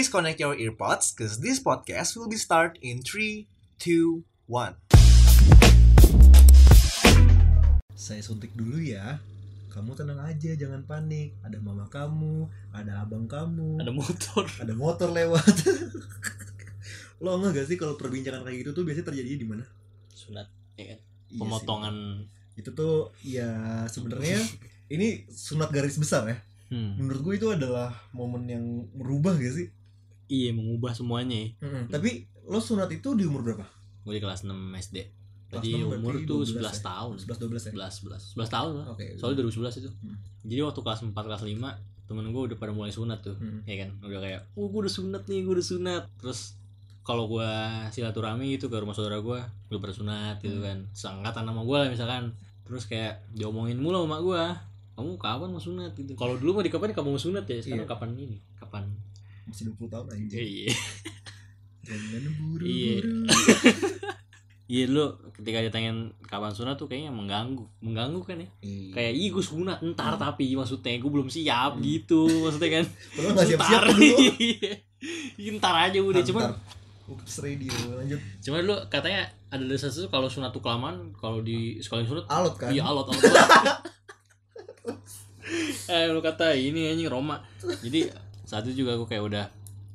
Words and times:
Please 0.00 0.16
connect 0.16 0.40
your 0.40 0.56
earpods 0.56 1.12
because 1.12 1.44
this 1.44 1.60
podcast 1.60 2.16
will 2.16 2.24
be 2.24 2.40
start 2.40 2.80
in 2.80 3.04
3, 3.04 3.44
2, 3.84 4.24
1. 4.48 4.72
Saya 7.92 8.24
suntik 8.24 8.56
dulu 8.56 8.80
ya. 8.80 9.20
Kamu 9.68 9.92
tenang 9.92 10.24
aja, 10.24 10.56
jangan 10.56 10.88
panik. 10.88 11.36
Ada 11.44 11.60
mama 11.60 11.84
kamu, 11.92 12.48
ada 12.72 13.04
abang 13.04 13.28
kamu, 13.28 13.76
ada 13.76 13.92
motor 13.92 14.48
ada 14.56 14.72
motor 14.72 15.12
lewat. 15.12 15.68
Lo 17.20 17.36
enggak 17.36 17.60
gak 17.60 17.66
sih 17.68 17.76
kalau 17.76 18.00
perbincangan 18.00 18.40
kayak 18.40 18.64
gitu 18.64 18.72
tuh 18.72 18.88
biasanya 18.88 19.12
terjadi 19.12 19.36
di 19.36 19.44
mana? 19.44 19.68
sunat 20.16 20.48
ya 20.80 20.96
kan 20.96 21.00
Iya 21.28 21.40
pemotongan 21.44 22.24
itu 22.56 22.72
tuh 22.72 23.12
ya 23.20 23.84
sebenarnya 23.84 24.40
ini 24.88 25.28
sunat 25.28 25.68
garis 25.68 26.00
besar 26.00 26.24
ya. 26.24 26.40
hmm. 26.72 26.96
Menurut 26.96 27.20
gue 27.20 27.34
itu 27.36 27.52
adalah 27.52 27.92
momen 28.16 28.48
yang 28.48 28.64
merubah 28.96 29.36
gak 29.36 29.52
sih? 29.60 29.68
Iya 30.30 30.50
mengubah 30.50 30.92
semuanya 30.92 31.36
ya. 31.36 31.48
Tapi 31.88 32.10
lo 32.44 32.58
sunat 32.58 32.86
itu 32.88 33.12
di 33.12 33.24
umur 33.24 33.42
berapa? 33.42 33.66
gue 34.00 34.14
di 34.14 34.22
kelas 34.22 34.42
6 34.42 34.54
SD 34.80 34.96
jadi 35.50 35.82
6 35.82 35.92
umur 35.92 36.14
tuh 36.22 36.40
12 36.42 36.56
11 36.56 36.62
ya? 36.62 36.72
tahun 36.80 37.14
11 37.18 37.36
12 37.36 37.68
ya. 37.68 37.72
11 37.76 38.32
11 38.32 38.32
11 38.32 38.48
tahun 38.48 38.72
lah 38.72 38.86
Oke. 38.88 39.06
soalnya 39.14 39.36
2011 39.44 39.76
itu 39.76 39.90
Hmm. 39.92 40.16
jadi 40.42 40.60
waktu 40.64 40.80
kelas 40.80 41.00
4 41.04 41.12
kelas 41.12 41.42
5 41.42 41.52
temen 42.06 42.24
gue 42.26 42.42
udah 42.44 42.56
pada 42.56 42.70
mulai 42.70 42.88
sunat 42.88 43.20
tuh 43.20 43.36
Hmm. 43.36 43.60
ya 43.64 43.76
kan 43.76 43.92
udah 44.00 44.20
kayak 44.20 44.40
oh 44.54 44.66
gue 44.66 44.80
udah 44.80 44.94
sunat 44.94 45.22
nih 45.26 45.42
gue 45.42 45.52
udah 45.52 45.66
sunat 45.68 46.02
terus 46.16 46.56
kalau 47.02 47.28
gue 47.28 47.50
silaturahmi 47.88 48.54
gitu 48.54 48.66
ke 48.66 48.76
rumah 48.76 48.92
saudara 48.92 49.18
gue 49.18 49.38
gue 49.68 49.78
pada 49.78 49.92
sunat 49.92 50.38
gitu 50.38 50.56
Hmm. 50.56 50.64
kan 50.64 50.78
seangkatan 50.92 51.44
sama 51.44 51.60
gue 51.60 51.76
lah 51.76 51.88
misalkan 51.88 52.32
terus 52.62 52.86
kayak 52.86 53.20
diomongin 53.30 53.76
mulu 53.76 54.00
sama 54.00 54.16
gue 54.18 54.42
kamu 54.94 55.16
kapan 55.16 55.48
mau 55.48 55.58
sunat 55.58 55.92
gitu 55.92 56.12
kalau 56.14 56.34
dulu 56.34 56.56
mah 56.56 56.64
di 56.64 56.70
kapan 56.70 56.90
kamu 56.90 57.10
mau 57.10 57.20
sunat 57.20 57.44
ya 57.44 57.58
sekarang 57.58 57.84
Iya. 57.84 57.90
kapan 57.90 58.10
ini 58.14 58.38
kapan 58.54 58.84
Masih 59.50 59.64
20 59.68 59.86
tahun 59.88 60.06
aja. 60.08 60.36
iya 60.38 60.70
Jangan 61.80 62.22
Iya. 62.62 62.98
buru-buru. 63.02 63.26
iya 64.64 64.84
lu 64.86 65.02
ketika 65.32 65.58
ditanyain 65.60 65.98
kapan 66.22 66.48
sunat 66.48 66.78
tuh 66.78 66.86
kayaknya 66.86 67.10
mengganggu 67.10 67.66
mengganggu 67.80 68.22
kan 68.22 68.38
ya 68.38 68.46
Iya. 68.60 68.90
kayak 68.92 69.12
ih 69.12 69.28
gue 69.28 69.42
sunat 69.42 69.82
ntar 69.84 70.14
Hmm. 70.14 70.22
tapi 70.22 70.54
maksudnya 70.54 70.94
gue 70.94 71.10
belum 71.10 71.26
siap 71.26 71.74
Hmm. 71.74 71.82
gitu 71.82 72.30
maksudnya 72.40 72.70
kan 72.72 72.84
Padahal 73.18 73.32
nggak 73.34 73.48
siap-siap 73.48 73.82
Ntar. 73.82 73.84
dulu. 73.90 74.06
Iya. 74.38 74.72
ntar 75.52 75.74
aja 75.82 75.98
udah 75.98 76.22
cuman. 76.22 76.54
Ups 77.10 77.42
radio 77.42 77.74
lanjut 77.90 78.20
cuman 78.38 78.58
dulu 78.62 78.76
katanya 78.86 79.26
ada 79.48 79.64
desa 79.64 79.90
tuh 79.90 80.06
kalau 80.06 80.30
sunat 80.30 80.54
tuh 80.54 80.62
kelamaan 80.62 81.10
kalau 81.12 81.42
di 81.42 81.74
sekali 81.76 82.06
sunat 82.06 82.22
alot 82.24 82.54
kan 82.54 82.70
iya 82.70 82.86
alot 82.86 83.10
alot 83.10 83.18
eh 85.90 86.06
lu 86.06 86.20
kata 86.20 86.54
ini 86.54 86.86
anjing 86.88 87.10
Roma 87.10 87.42
jadi 87.82 88.06
saat 88.50 88.66
itu 88.66 88.82
juga 88.82 88.98
gue 88.98 89.06
kayak 89.06 89.22
udah 89.22 89.44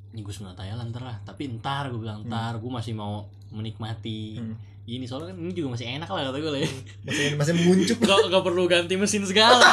ini 0.10 0.24
gue 0.24 0.32
sunat 0.32 0.56
aja 0.56 0.80
lah 0.80 0.88
tapi 1.28 1.52
ntar 1.60 1.92
gue 1.92 2.00
bilang 2.00 2.24
ntar 2.24 2.56
gue 2.56 2.72
masih 2.72 2.96
mau 2.96 3.28
menikmati 3.52 4.40
Hmm. 4.40 4.56
ini. 4.86 5.04
Soalnya 5.04 5.34
kan 5.34 5.42
ini 5.42 5.52
juga 5.52 5.74
masih 5.74 5.86
enak 5.92 6.06
lah 6.06 6.30
kata 6.30 6.38
gue 6.38 6.52
lah 6.52 6.62
ya. 6.62 6.70
Masih 7.04 7.26
masih 7.36 7.54
menguncup. 7.58 7.98
Gak, 8.00 8.20
gak 8.30 8.44
perlu 8.46 8.64
ganti 8.66 8.94
mesin 8.96 9.26
segala. 9.26 9.66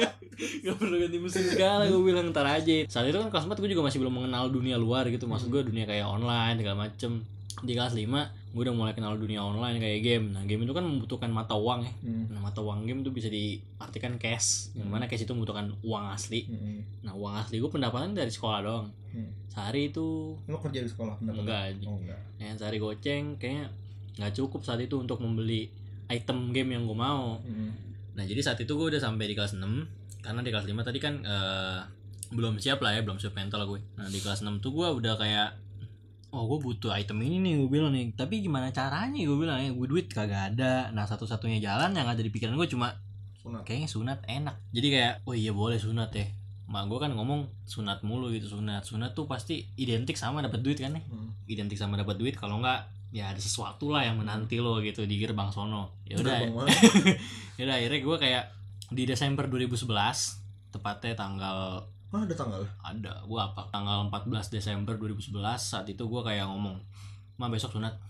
Gak 0.64 0.76
perlu 0.76 1.00
ganti 1.00 1.16
mesin 1.16 1.48
segala 1.48 1.88
gue 1.88 1.96
bilang 1.98 2.28
ntar 2.28 2.44
aja. 2.44 2.84
Saat 2.84 3.08
itu 3.08 3.16
kan 3.16 3.32
kelas 3.32 3.48
4 3.48 3.56
gue 3.56 3.70
juga 3.72 3.88
masih 3.88 4.04
belum 4.04 4.14
mengenal 4.14 4.52
dunia 4.52 4.76
luar 4.76 5.08
gitu. 5.08 5.24
Maksud 5.24 5.48
gue 5.48 5.64
dunia 5.64 5.88
kayak 5.88 6.04
online 6.04 6.60
segala 6.60 6.76
macem. 6.86 7.24
Di 7.64 7.72
kelas 7.72 7.96
5 7.96 8.39
gue 8.50 8.62
udah 8.66 8.74
mulai 8.74 8.92
kenal 8.98 9.14
dunia 9.14 9.38
online 9.38 9.78
kayak 9.78 10.00
game. 10.02 10.26
Nah 10.34 10.42
game 10.42 10.66
itu 10.66 10.74
kan 10.74 10.82
membutuhkan 10.82 11.30
mata 11.30 11.54
uang 11.54 11.86
ya. 11.86 11.92
Hmm. 12.02 12.26
nah 12.34 12.42
mata 12.42 12.58
uang 12.58 12.82
game 12.82 13.06
tuh 13.06 13.14
bisa 13.14 13.30
diartikan 13.30 14.18
cash. 14.18 14.74
Yang 14.74 14.88
mana 14.90 15.06
cash 15.06 15.22
itu 15.22 15.30
membutuhkan 15.30 15.70
uang 15.86 16.04
asli. 16.10 16.50
Hmm. 16.50 16.82
nah 17.06 17.14
uang 17.14 17.34
asli 17.38 17.62
gue 17.62 17.70
pendapatan 17.70 18.14
dari 18.14 18.30
sekolah 18.30 18.58
doang. 18.62 18.88
Hmm. 19.10 19.30
sehari 19.50 19.90
itu 19.90 20.38
lo 20.46 20.62
kerja 20.62 20.86
di 20.86 20.90
sekolah 20.90 21.18
pendapatan? 21.18 21.42
enggak 21.42 21.62
oh 21.82 21.98
enggak. 21.98 22.20
Yang 22.38 22.56
sehari 22.62 22.78
goceng 22.78 23.24
kayaknya 23.42 23.66
nggak 24.18 24.32
cukup 24.38 24.60
saat 24.62 24.78
itu 24.82 24.94
untuk 24.98 25.18
membeli 25.18 25.66
item 26.10 26.50
game 26.50 26.74
yang 26.74 26.86
gue 26.86 26.98
mau. 26.98 27.38
Hmm. 27.42 27.90
Nah 28.18 28.24
jadi 28.26 28.40
saat 28.42 28.58
itu 28.58 28.72
gue 28.74 28.86
udah 28.90 29.00
sampai 29.00 29.30
di 29.30 29.34
kelas 29.38 29.54
6 29.54 29.64
Karena 30.20 30.40
di 30.42 30.50
kelas 30.50 30.66
5 30.66 30.76
tadi 30.82 30.98
kan 30.98 31.14
eh, 31.22 31.80
Belum 32.34 32.58
siap 32.58 32.82
lah 32.82 32.92
ya 32.98 33.00
Belum 33.06 33.16
siap 33.16 33.32
mental 33.38 33.64
gue 33.64 33.80
Nah 33.96 34.10
di 34.10 34.18
kelas 34.18 34.42
6 34.42 34.60
tuh 34.60 34.74
gue 34.74 34.88
udah 35.00 35.14
kayak 35.16 35.56
Oh 36.30 36.46
gue 36.46 36.58
butuh 36.62 36.94
item 36.94 37.22
ini 37.26 37.38
nih 37.42 37.52
gue 37.58 37.68
bilang 37.70 37.92
nih. 37.94 38.14
Tapi 38.14 38.42
gimana 38.42 38.70
caranya 38.70 39.18
gue 39.18 39.38
bilang 39.38 39.58
ya 39.58 39.70
Gue 39.74 39.86
duit 39.90 40.06
kagak 40.06 40.54
ada. 40.54 40.94
Nah 40.94 41.04
satu-satunya 41.06 41.58
jalan 41.58 41.90
yang 41.94 42.06
ada 42.06 42.22
di 42.22 42.30
pikiran 42.30 42.54
gue 42.54 42.68
cuma 42.70 42.94
sunat. 43.42 43.62
Kayaknya 43.66 43.88
sunat 43.90 44.18
enak. 44.26 44.56
Jadi 44.70 44.86
kayak 44.90 45.14
Oh 45.26 45.34
iya 45.34 45.50
boleh 45.50 45.78
sunat 45.78 46.10
ya. 46.14 46.26
Mak 46.70 46.86
gue 46.86 46.98
kan 47.02 47.10
ngomong 47.12 47.50
sunat 47.66 48.06
mulu 48.06 48.30
gitu 48.30 48.46
sunat. 48.46 48.86
Sunat 48.86 49.18
tuh 49.18 49.26
pasti 49.26 49.66
identik 49.74 50.14
sama 50.14 50.38
dapat 50.42 50.62
duit 50.62 50.78
kan 50.78 50.94
nih 50.94 51.04
Hmm. 51.10 51.34
Identik 51.50 51.78
sama 51.82 51.98
dapat 51.98 52.14
duit 52.14 52.38
Kalau 52.38 52.62
enggak 52.62 52.86
ya 53.10 53.34
ada 53.34 53.42
sesuatu 53.42 53.90
lah 53.90 54.06
yang 54.06 54.22
menanti 54.22 54.62
lo 54.62 54.78
gitu 54.78 55.02
di 55.02 55.18
gerbang 55.18 55.50
sono. 55.50 55.98
Ya 56.06 56.14
udah. 56.18 56.46
Mana? 56.46 56.70
Yaudah 57.58 57.74
akhirnya 57.74 58.00
gue 58.06 58.16
kayak 58.22 58.44
di 58.90 59.02
Desember 59.06 59.46
2011 59.46 59.86
tepatnya 60.70 61.14
tanggal 61.18 61.86
ah 62.10 62.22
ada 62.26 62.34
tanggal? 62.34 62.62
Ada 62.82 63.22
gue 63.22 63.40
apa? 63.40 63.70
Tanggal 63.70 64.10
14 64.10 64.50
Desember 64.50 64.98
2011 64.98 65.30
saat 65.58 65.86
itu 65.86 66.02
gue 66.02 66.22
kayak 66.26 66.50
ngomong 66.50 66.76
ma 67.38 67.46
besok 67.48 67.78
sunat 67.78 68.09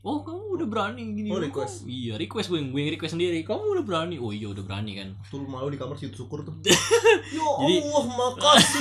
oh 0.00 0.20
kamu 0.20 0.42
udah 0.54 0.66
berani 0.66 1.02
gini 1.12 1.28
Oh, 1.28 1.36
Oh, 1.36 1.40
request. 1.40 1.82
kamu- 1.82 1.92
iya 1.92 2.14
request 2.14 2.48
gue 2.48 2.58
gue 2.62 2.80
yang 2.80 2.90
request 2.90 3.12
sendiri. 3.14 3.40
Kamu 3.42 3.60
udah 3.70 3.84
berani? 3.84 4.16
Oh 4.16 4.30
iya 4.30 4.46
udah 4.46 4.60
berani 4.60 4.92
kan? 4.94 5.12
Tuh 5.26 5.42
malu 5.42 5.68
di 5.68 5.76
kamar 5.76 5.94
situ 5.94 6.16
syukur 6.16 6.40
tuh. 6.40 6.56
Ya 7.30 7.44
Jadi- 7.58 7.80
Allah 7.84 8.04
makasih. 8.08 8.80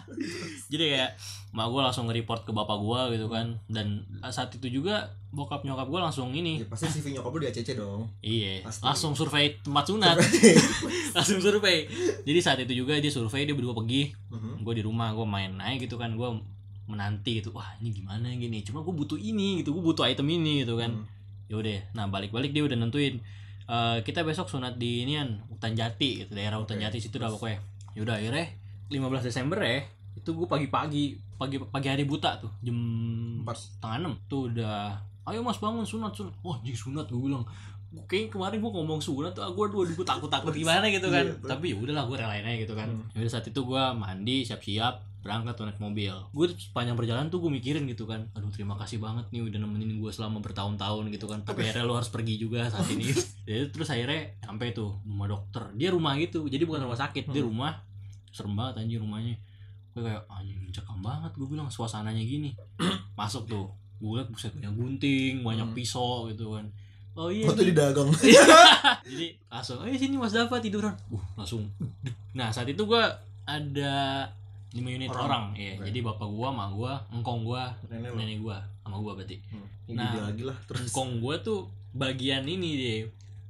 Jadi 0.70 0.84
kayak 0.88 1.10
mak 1.50 1.66
gue 1.66 1.80
langsung 1.80 2.06
nge-report 2.06 2.42
ke 2.42 2.52
bapak 2.52 2.78
gue 2.78 3.00
gitu 3.12 3.26
kan. 3.26 3.58
Dan 3.66 4.00
saat 4.24 4.50
itu 4.50 4.70
juga 4.70 5.10
bokap 5.28 5.60
nyokap 5.60 5.86
gue 5.86 6.00
langsung 6.00 6.30
ini. 6.30 6.58
Ya, 6.58 6.66
pasti 6.66 6.86
CV 6.88 7.12
nyokap 7.12 7.30
lu 7.30 7.40
di 7.40 7.48
ACC 7.48 7.74
dong. 7.74 8.06
Iya 8.20 8.62
Pasti. 8.62 8.82
langsung 8.82 9.12
survei 9.12 9.58
tempat 9.58 9.84
sunat. 9.84 10.16
Langsung 11.10 11.38
survei. 11.38 11.90
Jadi 12.22 12.38
saat 12.38 12.58
itu 12.60 12.72
juga 12.76 12.94
dia 12.96 13.10
survei 13.10 13.42
dia 13.42 13.52
berdua 13.52 13.74
pergi. 13.74 14.14
Mhm. 14.30 14.62
gue 14.62 14.74
di 14.74 14.82
rumah 14.82 15.10
gue 15.10 15.26
main 15.26 15.50
naik 15.52 15.84
gitu 15.84 15.96
kan. 15.96 16.14
Gue 16.14 16.38
menanti 16.90 17.38
gitu 17.38 17.54
wah 17.54 17.70
ini 17.78 17.94
gimana 17.94 18.26
gini? 18.34 18.66
Cuma 18.66 18.82
gue 18.82 18.90
butuh 18.90 19.16
ini 19.16 19.62
gitu 19.62 19.70
gue 19.72 19.82
butuh 19.82 20.04
item 20.10 20.26
ini 20.28 20.66
gitu 20.66 20.74
kan. 20.76 20.90
Hmm. 20.90 21.06
yaudah 21.50 21.82
nah 21.98 22.06
balik-balik 22.06 22.54
dia 22.54 22.62
udah 22.62 22.78
nentuin 22.78 23.18
eh, 23.66 23.98
kita 24.06 24.22
besok 24.22 24.46
sunat 24.46 24.78
di 24.78 25.02
inian 25.02 25.42
hutan 25.50 25.74
jati 25.74 26.22
gitu 26.22 26.38
daerah 26.38 26.62
hutan 26.62 26.78
Oke, 26.78 26.86
jati 26.86 26.98
situ 27.02 27.18
dah 27.18 27.30
pokoknya. 27.30 27.58
Yaudah 27.98 28.22
akhirnya 28.22 28.46
15 28.90 29.26
Desember 29.26 29.58
ya 29.62 29.82
itu 30.14 30.30
gue 30.34 30.46
pagi-pagi 30.46 31.18
pagi 31.38 31.56
pagi 31.58 31.88
hari 31.88 32.04
buta 32.04 32.36
tuh 32.42 32.50
jam 32.60 32.76
Empat. 33.40 33.56
setengah 33.56 33.96
enam 34.04 34.14
tuh 34.28 34.50
udah 34.52 34.94
ayo 35.30 35.40
mas 35.42 35.58
bangun 35.62 35.86
sunat 35.86 36.12
sunat. 36.14 36.34
Wah 36.42 36.58
jadi 36.62 36.76
sunat 36.76 37.06
gue 37.10 37.18
bilang 37.18 37.46
Kayaknya 38.06 38.28
kemarin 38.30 38.58
gue 38.58 38.72
ngomong 38.72 39.00
sunat 39.00 39.32
tuh 39.32 39.42
gue 39.48 39.66
dua 39.66 39.82
gue 39.84 40.06
takut 40.06 40.26
takut 40.26 40.52
gimana 40.52 40.86
gitu 40.86 41.10
kan. 41.10 41.26
Iya, 41.26 41.42
tapi 41.42 41.74
ya 41.74 41.76
udahlah 41.76 42.06
gue 42.06 42.16
relain 42.16 42.44
aja 42.44 42.58
gitu 42.60 42.74
kan. 42.74 42.86
Hmm. 42.86 43.10
Yaudah 43.12 43.32
saat 43.32 43.44
itu 43.44 43.60
gue 43.60 43.82
mandi 43.92 44.36
siap-siap 44.42 44.94
berangkat 45.20 45.52
tuh 45.52 45.66
naik 45.66 45.76
mobil. 45.76 46.14
Gue 46.30 46.46
sepanjang 46.48 46.94
perjalanan 46.94 47.28
tuh 47.28 47.42
gue 47.42 47.50
mikirin 47.50 47.84
gitu 47.84 48.06
kan. 48.06 48.30
Aduh 48.32 48.48
terima 48.48 48.78
kasih 48.78 48.96
banget 48.96 49.26
nih 49.28 49.42
udah 49.42 49.58
nemenin 49.58 49.98
gue 49.98 50.10
selama 50.10 50.38
bertahun-tahun 50.38 51.10
gitu 51.10 51.26
kan. 51.26 51.42
Tapi 51.42 51.66
akhirnya 51.66 51.82
lo 51.82 51.98
harus 51.98 52.08
pergi 52.08 52.38
juga 52.38 52.64
saat 52.66 52.86
ini. 52.88 53.10
Jadi 53.50 53.68
terus 53.68 53.90
akhirnya 53.90 54.38
sampai 54.38 54.70
tuh 54.70 55.02
rumah 55.02 55.26
dokter. 55.26 55.66
Dia 55.74 55.90
rumah 55.90 56.14
gitu 56.14 56.46
jadi 56.46 56.62
bukan 56.62 56.86
rumah 56.86 56.96
sakit 56.96 57.26
dia 57.28 57.42
Hmm. 57.42 57.50
rumah. 57.50 57.72
Serem 58.30 58.54
banget 58.54 58.80
anjing 58.80 59.02
rumahnya. 59.02 59.34
Gue 59.90 60.06
kayak 60.06 60.22
anjing 60.30 60.62
mencekam 60.62 61.02
banget 61.02 61.34
gue 61.34 61.48
bilang 61.48 61.66
suasananya 61.66 62.22
gini. 62.22 62.54
Masuk 63.18 63.44
tuh 63.44 63.66
gue 63.98 64.14
liat 64.14 64.30
buset 64.30 64.54
banyak 64.54 64.72
gunting 64.72 65.34
banyak 65.42 65.66
Hmm. 65.66 65.76
pisau 65.76 66.30
gitu 66.30 66.54
kan 66.56 66.70
oh 67.12 67.28
iya 67.28 67.46
Waktu 67.46 67.62
nih. 67.62 67.68
di 67.68 67.74
dagang 67.74 68.08
jadi 69.02 69.26
langsung 69.46 69.78
ayo 69.80 69.94
sini 69.94 70.14
mas 70.14 70.30
Dava 70.30 70.56
tiduran. 70.56 70.94
Uh 71.08 71.22
langsung. 71.34 71.66
Nah 72.30 72.48
saat 72.48 72.66
itu 72.66 72.82
gua 72.82 73.10
ada 73.42 74.26
lima 74.70 74.88
unit 74.88 75.08
Orang. 75.08 75.26
orang, 75.26 75.44
iya 75.54 75.74
Oke. 75.74 75.84
jadi 75.86 75.98
bapak 76.04 76.28
gua 76.28 76.48
mak 76.50 76.70
gua 76.72 76.92
engkong 77.10 77.42
gua 77.42 77.74
nenek 77.84 78.14
nenek 78.14 78.38
gua 78.38 78.62
sama 78.80 78.96
gua 78.96 79.12
berarti. 79.14 79.36
Ini 79.84 79.96
Nah. 79.96 80.08
dia 80.08 80.22
lagi 80.24 80.42
lah 80.44 80.54
terus. 80.64 80.86
engkong 80.86 81.18
gua 81.18 81.34
tuh 81.38 81.66
bagian 81.90 82.44
ini 82.44 82.70
deh 82.76 83.00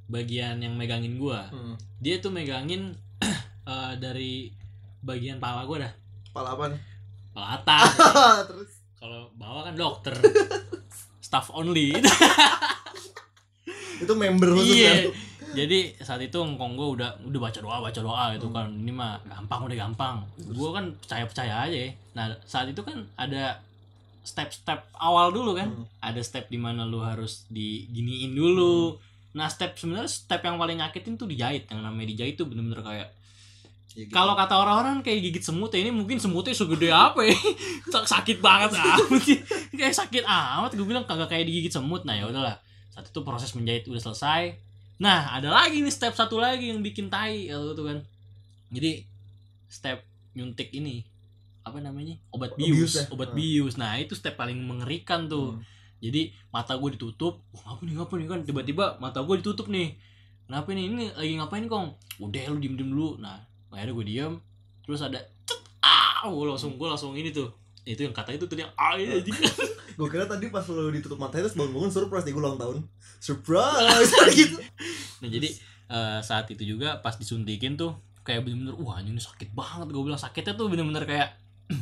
bagian 0.07 0.57
yang 0.57 0.73
megangin 0.73 1.15
gua. 1.15 1.45
Hmm. 1.47 1.77
dia 1.97 2.17
tuh 2.17 2.29
megangin 2.29 2.97
eh, 3.63 3.93
dari 3.95 4.49
bagian 4.99 5.37
pala 5.37 5.63
gua 5.63 5.85
dah. 5.85 5.93
Pala 6.31 6.55
apa 6.55 6.65
nih? 6.67 6.81
pala 7.31 7.47
atas. 7.55 7.93
Terus? 8.49 8.71
Kalau 8.97 9.29
bawah 9.33 9.63
kan 9.63 9.73
dokter. 9.73 10.11
Staff 11.21 11.47
only 11.49 11.95
itu 14.01 14.13
member 14.13 14.49
khusus 14.51 14.75
iya 14.75 14.93
kan? 15.05 15.13
jadi 15.51 15.79
saat 15.97 16.19
itu 16.19 16.37
engkong 16.37 16.73
gue 16.73 16.87
udah 16.95 17.09
udah 17.23 17.39
baca 17.41 17.59
doa 17.59 17.77
baca 17.79 17.99
doa 17.99 18.25
gitu 18.33 18.47
Hmm. 18.47 18.55
kan 18.55 18.67
ini 18.71 18.89
mah 18.89 19.19
gampang 19.21 19.61
udah 19.63 19.77
gampang 19.79 20.15
gue 20.37 20.69
kan 20.69 20.85
percaya 20.95 21.23
percaya 21.23 21.53
aja 21.61 21.77
ya. 21.77 21.91
nah 22.11 22.25
saat 22.43 22.67
itu 22.67 22.79
kan 22.79 23.03
ada 23.15 23.59
step-step 24.21 24.79
awal 24.95 25.29
dulu 25.29 25.53
kan 25.53 25.67
Hmm. 25.67 25.85
ada 25.99 26.21
step 26.21 26.47
di 26.47 26.55
mana 26.55 26.83
lu 26.83 26.99
harus 26.99 27.45
diginiin 27.47 28.31
dulu 28.31 28.95
nah 29.31 29.47
step 29.47 29.75
sebenarnya 29.75 30.07
step 30.07 30.41
yang 30.41 30.55
paling 30.55 30.77
nyakitin 30.77 31.15
tuh 31.15 31.25
dijahit 31.25 31.65
yang 31.67 31.81
namanya 31.81 32.07
dijahit 32.09 32.35
tuh 32.35 32.45
bener-bener 32.45 32.81
kayak 32.81 33.09
Ya 33.91 34.07
gitu. 34.07 34.15
Kalau 34.15 34.39
kata 34.39 34.55
orang-orang 34.55 35.03
kayak 35.03 35.19
gigit 35.21 35.43
semut 35.43 35.67
ya 35.69 35.83
ini 35.83 35.91
mungkin 35.91 36.15
semutnya 36.15 36.55
segede 36.55 36.87
apa 36.89 37.27
ya? 37.27 37.35
Sak- 37.91 38.07
sakit 38.15 38.39
banget 38.39 38.71
amat 38.79 39.19
sih. 39.19 39.35
Kayak 39.69 39.91
sakit 39.97 40.23
amat 40.23 40.71
gue 40.71 40.87
bilang 40.87 41.03
kagak 41.03 41.27
kayak 41.27 41.43
digigit 41.43 41.75
semut. 41.75 42.07
Nah, 42.07 42.15
ya 42.15 42.23
udahlah. 42.23 42.55
Saat 43.01 43.09
itu 43.09 43.25
proses 43.25 43.57
menjahit 43.57 43.89
udah 43.89 43.97
selesai. 43.97 44.61
Nah, 45.01 45.33
ada 45.33 45.49
lagi 45.49 45.81
nih 45.81 45.89
step 45.89 46.13
satu 46.13 46.37
lagi 46.37 46.69
yang 46.69 46.85
bikin 46.85 47.09
tai 47.09 47.49
kalau 47.49 47.73
itu 47.73 47.81
kan. 47.81 47.97
Jadi 48.69 48.91
step 49.65 50.05
nyuntik 50.37 50.69
ini 50.69 51.01
apa 51.65 51.81
namanya? 51.81 52.21
Obat 52.29 52.53
Bius 52.53 52.69
bius, 52.69 52.93
ya? 53.01 53.09
obat 53.09 53.33
Hmm. 53.33 53.41
bius. 53.41 53.73
Nah, 53.81 53.97
itu 53.97 54.13
step 54.13 54.37
paling 54.37 54.61
mengerikan 54.61 55.25
tuh. 55.25 55.57
Hmm. 55.57 55.65
Jadi 55.97 56.29
mata 56.53 56.77
gue 56.77 56.93
ditutup, 56.93 57.41
wah 57.57 57.73
apa 57.73 57.81
nih 57.81 57.97
ngapa 57.97 58.13
nih 58.21 58.27
kan 58.29 58.39
tiba-tiba 58.45 58.85
mata 59.01 59.25
gue 59.25 59.41
ditutup 59.41 59.65
nih. 59.65 59.97
Kenapa 60.45 60.69
nih 60.77 60.85
ini 60.85 61.09
lagi 61.17 61.33
ngapain 61.41 61.65
kong? 61.65 61.97
Udah 62.21 62.53
lu 62.53 62.61
diem 62.61 62.77
diem 62.77 62.89
dulu. 62.93 63.17
Nah 63.17 63.41
akhirnya 63.73 63.97
gue 63.97 64.05
diem, 64.05 64.33
terus 64.85 65.01
ada 65.01 65.17
cet, 65.49 65.57
ah, 65.81 66.29
gue 66.29 66.45
langsung 66.45 66.77
gue 66.77 66.85
langsung 66.85 67.17
ini 67.17 67.33
tuh. 67.33 67.49
Itu 67.81 68.05
yang 68.05 68.13
kata 68.13 68.37
itu 68.37 68.45
tuh 68.45 68.53
yang 68.61 68.69
ah 68.77 68.93
ini. 68.93 69.25
gue 70.01 70.09
kira 70.09 70.25
tadi 70.25 70.49
pas 70.49 70.65
lo 70.65 70.89
ditutup 70.89 71.21
mata 71.21 71.37
terus 71.37 71.53
bangun-bangun 71.53 71.93
surprise 71.93 72.25
di 72.25 72.33
gue 72.33 72.41
ulang 72.41 72.57
tahun. 72.57 72.81
Surprise! 73.21 74.09
Gitu. 74.33 74.57
Nah 75.21 75.29
jadi 75.29 75.53
eh, 75.93 76.19
saat 76.25 76.49
itu 76.49 76.65
juga 76.65 76.97
pas 77.05 77.13
disuntikin 77.13 77.77
tuh 77.77 77.93
kayak 78.25 78.41
bener-bener 78.41 78.73
wah 78.81 78.97
anjing 78.97 79.13
ini 79.13 79.21
sakit 79.21 79.53
banget. 79.53 79.93
Gue 79.93 80.01
bilang 80.01 80.17
sakitnya 80.17 80.57
tuh 80.57 80.73
bener-bener 80.73 81.05
kayak 81.05 81.37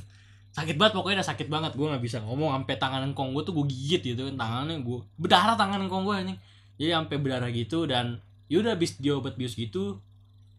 sakit 0.59 0.75
banget 0.75 0.99
pokoknya 0.99 1.23
udah 1.23 1.29
sakit 1.31 1.47
banget. 1.47 1.71
Gue 1.79 1.87
nggak 1.87 2.03
bisa 2.03 2.19
ngomong 2.19 2.59
sampai 2.59 2.75
tangan 2.75 3.07
engkong 3.07 3.31
gue 3.31 3.43
tuh 3.47 3.55
gue 3.55 3.65
gigit 3.71 4.01
gitu 4.03 4.27
kan 4.27 4.35
tangannya 4.35 4.83
gue 4.83 4.99
berdarah 5.15 5.55
tangan 5.55 5.79
engkong 5.87 6.03
gue 6.03 6.15
anjing. 6.19 6.39
Jadi 6.75 6.91
sampai 6.91 7.15
berdarah 7.23 7.49
gitu 7.55 7.87
dan 7.87 8.19
yaudah 8.51 8.75
habis 8.75 8.99
dia 8.99 9.15
obat 9.15 9.39
bius 9.39 9.55
gitu 9.55 10.03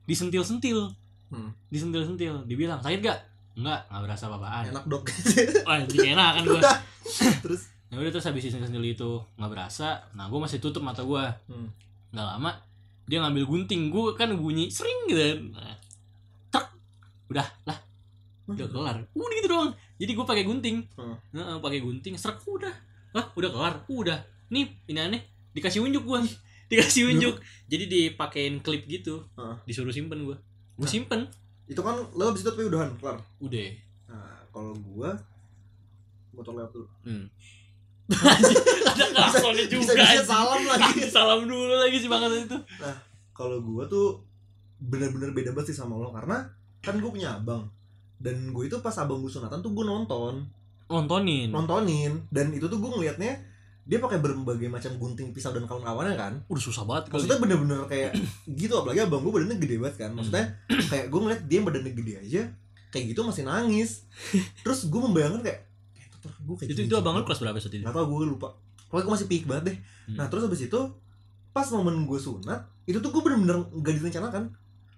disentil-sentil. 0.09 0.97
Hmm. 1.31 1.55
disentil-sentil 1.71 2.43
dibilang 2.51 2.83
sakit 2.83 3.07
gak 3.07 3.23
enggak 3.55 3.85
nggak 3.87 4.01
berasa 4.01 4.33
apa-apaan. 4.33 4.73
Enak 4.73 4.85
dok. 4.89 5.05
Wah 5.69 5.77
enak 5.85 6.31
kan 6.41 6.43
gue 6.49 6.63
terus? 7.45 7.69
Ya 7.87 7.97
udah 7.97 8.11
terus 8.11 8.23
habis 8.25 8.43
disentil 8.43 8.81
itu 8.81 9.11
nggak 9.35 9.51
berasa. 9.51 10.07
Nah 10.13 10.27
gue 10.27 10.39
masih 10.39 10.59
tutup 10.59 10.81
mata 10.81 11.01
gue 11.01 11.25
Hmm. 11.47 11.69
nggak 12.11 12.27
lama 12.29 12.51
dia 13.05 13.19
ngambil 13.19 13.45
gunting. 13.45 13.89
Gue 13.89 14.15
kan 14.15 14.31
bunyi 14.33 14.69
sering 14.69 15.07
gitu 15.07 15.19
kan. 15.19 15.39
Nah, 15.53 15.75
tek 16.49 16.65
udah 17.27 17.47
lah. 17.65 17.79
Udah 18.47 18.67
kelar. 18.67 18.97
Udah 19.11 19.35
gitu 19.37 19.49
doang. 19.49 19.71
Jadi 19.97 20.11
gue 20.13 20.25
pakai 20.25 20.45
gunting. 20.45 20.77
Hmm. 20.95 21.17
Heeh, 21.31 21.57
pakai 21.59 21.81
gunting. 21.81 22.15
Serak 22.15 22.39
udah. 22.43 22.71
Ah 23.11 23.27
udah 23.33 23.49
kelar. 23.49 23.75
Udah. 23.87 24.19
Nih 24.49 24.71
ini 24.87 24.99
aneh. 24.99 25.23
Dikasih 25.51 25.81
unjuk 25.81 26.03
gue 26.05 26.19
dikasih 26.71 27.11
unjuk. 27.11 27.43
Jadi 27.67 27.85
dipakein 27.87 28.59
klip 28.61 28.87
gitu. 28.87 29.27
Heeh. 29.35 29.57
disuruh 29.65 29.91
simpen 29.91 30.23
gue 30.23 30.39
gue 30.73 30.81
Nah. 30.81 30.89
simpen. 30.89 31.21
itu 31.67 31.79
kan 31.79 31.95
lo 32.11 32.25
abis 32.29 32.41
itu 32.41 32.49
tapi 32.49 32.65
udahan 32.65 32.91
kelar? 32.97 33.19
Udah. 33.39 33.69
Nah 34.07 34.43
kalau 34.49 34.75
gua 34.81 35.15
motor 36.41 36.57
lewat 36.57 36.73
dulu. 36.73 36.89
Hmm. 37.05 37.25
ada 38.91 39.05
klaksonnya 39.15 39.71
juga 39.71 39.95
bisa, 39.95 39.95
bisa 39.95 40.25
salam 40.27 40.63
lagi. 40.67 41.07
Salam 41.07 41.41
dulu 41.47 41.79
lagi 41.79 41.97
sih 42.01 42.11
banget 42.11 42.49
itu. 42.49 42.59
Kalau 43.31 43.63
gua 43.63 43.87
tuh 43.87 44.27
bener-bener 44.81 45.31
beda 45.37 45.53
banget 45.53 45.71
sih 45.71 45.79
sama 45.79 46.01
lo 46.01 46.11
karena 46.11 46.49
kan 46.81 46.97
gue 46.97 47.11
punya 47.13 47.37
abang. 47.37 47.69
Dan 48.21 48.53
gue 48.53 48.69
itu 48.69 48.81
pas 48.81 48.93
abang 49.01 49.21
gue 49.21 49.29
sunatan 49.29 49.61
tuh 49.61 49.73
gue 49.73 49.85
nonton. 49.85 50.49
Nontonin? 50.89 51.53
Nontonin. 51.53 52.25
Dan 52.33 52.53
itu 52.57 52.67
tuh 52.67 52.81
gue 52.81 52.91
ngelihatnya 52.91 53.49
dia 53.85 53.99
pakai 53.99 54.21
berbagai 54.21 54.69
macam 54.69 54.93
gunting 55.01 55.33
pisau 55.33 55.53
dan 55.53 55.65
kawan-kawannya 55.69 56.17
kan. 56.17 56.35
Udah 56.49 56.63
susah 56.63 56.85
banget 56.85 57.13
kali. 57.13 57.25
Maksudnya 57.25 57.39
bener-bener 57.41 57.81
kayak 57.89 58.11
gitu 58.61 58.75
apalagi 58.81 59.05
abang 59.05 59.25
gue 59.25 59.33
badannya 59.33 59.57
gede 59.61 59.77
banget 59.81 59.97
kan. 60.01 60.11
Maksudnya 60.17 60.47
kayak 60.91 61.07
gue 61.13 61.21
ngeliat 61.21 61.43
dia 61.47 61.61
badannya 61.61 61.93
gede 61.93 62.15
aja 62.21 62.43
kayak 62.91 63.05
gitu 63.15 63.21
masih 63.23 63.45
nangis. 63.47 64.09
Terus 64.65 64.89
gue 64.89 65.01
membayangkan 65.01 65.41
kayak 65.45 65.61
gue 66.21 66.55
kayak 66.57 66.69
itu 66.71 66.81
gini 66.85 66.89
itu 66.91 66.97
abang 66.97 67.17
lu 67.17 67.25
kelas 67.25 67.41
berapa 67.41 67.57
saat 67.57 67.73
itu 67.73 67.85
nggak 67.85 67.95
tau 67.95 68.07
gue 68.07 68.29
lupa. 68.29 68.49
Pokoknya 68.91 69.05
gue 69.07 69.13
masih 69.17 69.29
peak 69.31 69.45
banget 69.47 69.65
deh. 69.73 69.77
Hmm. 70.11 70.17
nah 70.19 70.27
terus 70.27 70.43
habis 70.45 70.61
itu 70.67 70.81
pas 71.51 71.67
momen 71.71 72.05
gue 72.05 72.19
sunat 72.19 72.61
itu 72.87 72.99
tuh 72.99 73.11
gue 73.11 73.23
bener-bener 73.23 73.63
gak 73.81 73.95
direncanakan. 73.97 74.43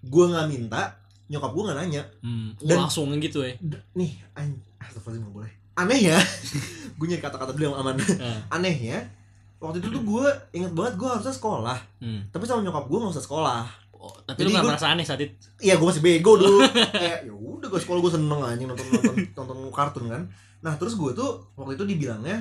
Gue 0.02 0.24
nggak 0.28 0.46
minta 0.48 0.98
nyokap 1.30 1.50
gue 1.54 1.62
nggak 1.68 1.78
nanya. 1.78 2.02
Hmm, 2.20 2.56
Dan- 2.58 2.80
langsung 2.82 3.12
gitu 3.16 3.44
ya. 3.44 3.54
Nih 3.94 4.16
an 4.34 4.56
astagfirullah 4.80 5.22
nggak 5.22 5.34
boleh. 5.34 5.52
Aneh 5.72 6.00
ya. 6.12 6.18
Gue 7.00 7.08
nyari 7.08 7.24
kata-kata 7.24 7.56
dulu 7.56 7.72
yang 7.72 7.76
aman. 7.80 7.96
Eh, 7.96 8.38
anehnya 8.52 9.08
waktu 9.56 9.80
itu 9.80 9.88
tuh 9.88 10.02
gue 10.04 10.26
inget 10.52 10.74
banget 10.74 11.00
gue 11.00 11.08
harusnya 11.08 11.32
sekolah. 11.32 11.78
Hmm. 12.02 12.26
tapi 12.28 12.44
sama 12.44 12.60
nyokap 12.60 12.84
gue 12.90 12.98
nggak 13.00 13.14
usah 13.16 13.24
sekolah. 13.24 13.62
Oh, 13.96 14.10
tapi 14.26 14.42
Jadi 14.42 14.50
lu 14.50 14.58
gak 14.58 14.66
merasa 14.74 14.90
aneh 14.90 15.06
saat 15.06 15.22
itu? 15.22 15.32
Iya 15.62 15.78
gue 15.78 15.86
masih 15.86 16.02
bego 16.02 16.34
dulu. 16.34 16.60
Kayak 16.92 17.24
ya 17.24 17.32
udah 17.32 17.68
gue 17.70 17.80
sekolah 17.80 18.00
gue 18.02 18.12
seneng 18.12 18.40
anjing 18.42 18.66
nonton 18.66 18.84
nonton 18.90 19.14
nonton 19.32 19.58
kartun 19.70 20.04
kan 20.10 20.22
nah 20.62 20.74
terus 20.74 20.94
gue 20.94 21.10
tuh 21.12 21.30
waktu 21.52 21.74
itu 21.74 21.84
dibilangnya 21.84 22.38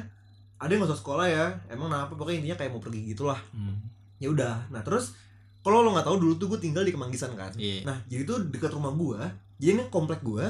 ada 0.56 0.70
yang 0.70 0.84
usah 0.84 0.96
sekolah 0.96 1.26
ya 1.26 1.46
emang 1.68 1.90
kenapa 1.90 2.14
pokoknya 2.14 2.38
intinya 2.40 2.58
kayak 2.58 2.72
mau 2.72 2.80
pergi 2.80 3.02
gitulah 3.08 3.40
Hmm. 3.50 3.82
ya 4.16 4.30
udah 4.30 4.70
nah 4.70 4.80
terus 4.80 5.18
kalau 5.60 5.82
lo 5.82 5.92
nggak 5.92 6.06
tahu 6.06 6.18
dulu 6.18 6.34
tuh 6.36 6.48
gue 6.48 6.60
tinggal 6.62 6.82
di 6.82 6.92
Kemanggisan 6.92 7.34
kan 7.34 7.50
Iya. 7.54 7.82
nah 7.84 7.98
jadi 8.06 8.22
tuh 8.24 8.46
dekat 8.48 8.70
rumah 8.72 8.90
gue 8.92 9.20
jadi 9.58 9.76
ini 9.76 9.84
komplek 9.88 10.22
gue 10.22 10.46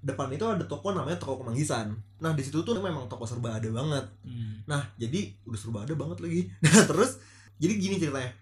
depan 0.00 0.28
itu 0.30 0.44
ada 0.44 0.60
toko 0.62 0.92
namanya 0.92 1.16
toko 1.16 1.36
Kemanggisan 1.38 1.92
nah 2.18 2.30
di 2.30 2.40
situ 2.40 2.60
tuh 2.60 2.76
memang 2.76 3.04
toko 3.06 3.24
serba 3.24 3.54
ada 3.54 3.68
banget 3.70 4.04
Hmm. 4.20 4.60
Nah, 4.64 4.80
jadi 4.94 5.28
udah 5.44 5.56
serba 5.58 5.78
ada 5.80 5.92
banget 5.92 6.18
lagi. 6.18 6.48
Nah, 6.64 6.84
terus 6.86 7.20
jadi 7.54 7.72
gini 7.74 7.96
ceritanya. 7.98 8.32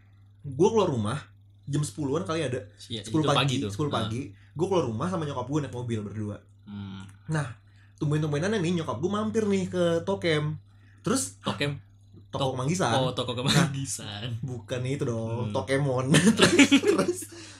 Gue 0.40 0.68
keluar 0.68 0.86
rumah 0.86 1.18
jam 1.64 1.78
10-an 1.80 2.22
kali 2.22 2.42
ada. 2.42 2.62
10 3.02 3.10
itu 3.12 3.26
pagi, 3.28 3.54
tuh. 3.58 3.70
10 3.72 3.90
pagi. 3.90 4.22
Gue 4.52 4.66
keluar 4.66 4.84
rumah 4.84 5.06
sama 5.06 5.22
nyokap 5.22 5.42
gue 5.44 5.60
naik 5.60 5.70
mobil 5.72 5.98
berdua. 6.00 6.38
Hmm. 6.64 7.02
Tumben-tumbenannya 8.02 8.58
nih 8.58 8.72
nyokap 8.76 8.98
gue 8.98 9.06
mampir 9.08 9.46
nih 9.46 9.64
ke 9.68 9.84
Tokem. 10.02 10.58
Terus 11.00 11.38
Tokem. 11.38 11.78
toko 12.28 12.42
Tok- 12.42 12.52
Kemanggisan. 12.56 12.92
Oh, 12.96 13.12
toko 13.12 13.32
kemanggisan. 13.32 14.40
Bukan 14.40 14.80
itu 14.84 15.04
dong, 15.04 15.46
Hmm. 15.46 15.54
Tokemon. 15.54 16.10
terus, 16.36 16.50
terus 16.82 17.18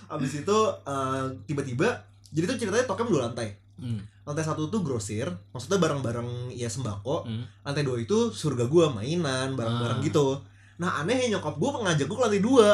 abis 0.08 0.32
itu 0.36 0.58
eh, 0.82 1.22
tiba-tiba 1.44 1.88
jadi 2.28 2.44
tuh 2.46 2.56
ceritanya 2.58 2.84
Tokem 2.84 3.06
dua 3.06 3.28
lantai. 3.28 3.54
Hmm. 3.76 4.00
Lantai 4.22 4.42
satu 4.42 4.66
tuh 4.66 4.80
grosir, 4.80 5.26
maksudnya 5.50 5.78
barang-barang 5.78 6.26
ya 6.50 6.66
sembako. 6.66 7.22
Hmm. 7.22 7.44
Lantai 7.62 7.82
dua 7.82 7.98
itu 7.98 8.30
surga 8.30 8.64
gue 8.64 8.84
mainan, 8.90 9.52
barang-barang 9.52 9.98
Ah. 9.98 10.04
gitu. 10.04 10.40
Nah 10.74 10.98
anehnya 10.98 11.36
nyokap 11.36 11.54
gue 11.54 11.70
ngajak 11.78 12.04
gue 12.04 12.16
ke 12.16 12.24
lantai 12.24 12.42
dua 12.42 12.68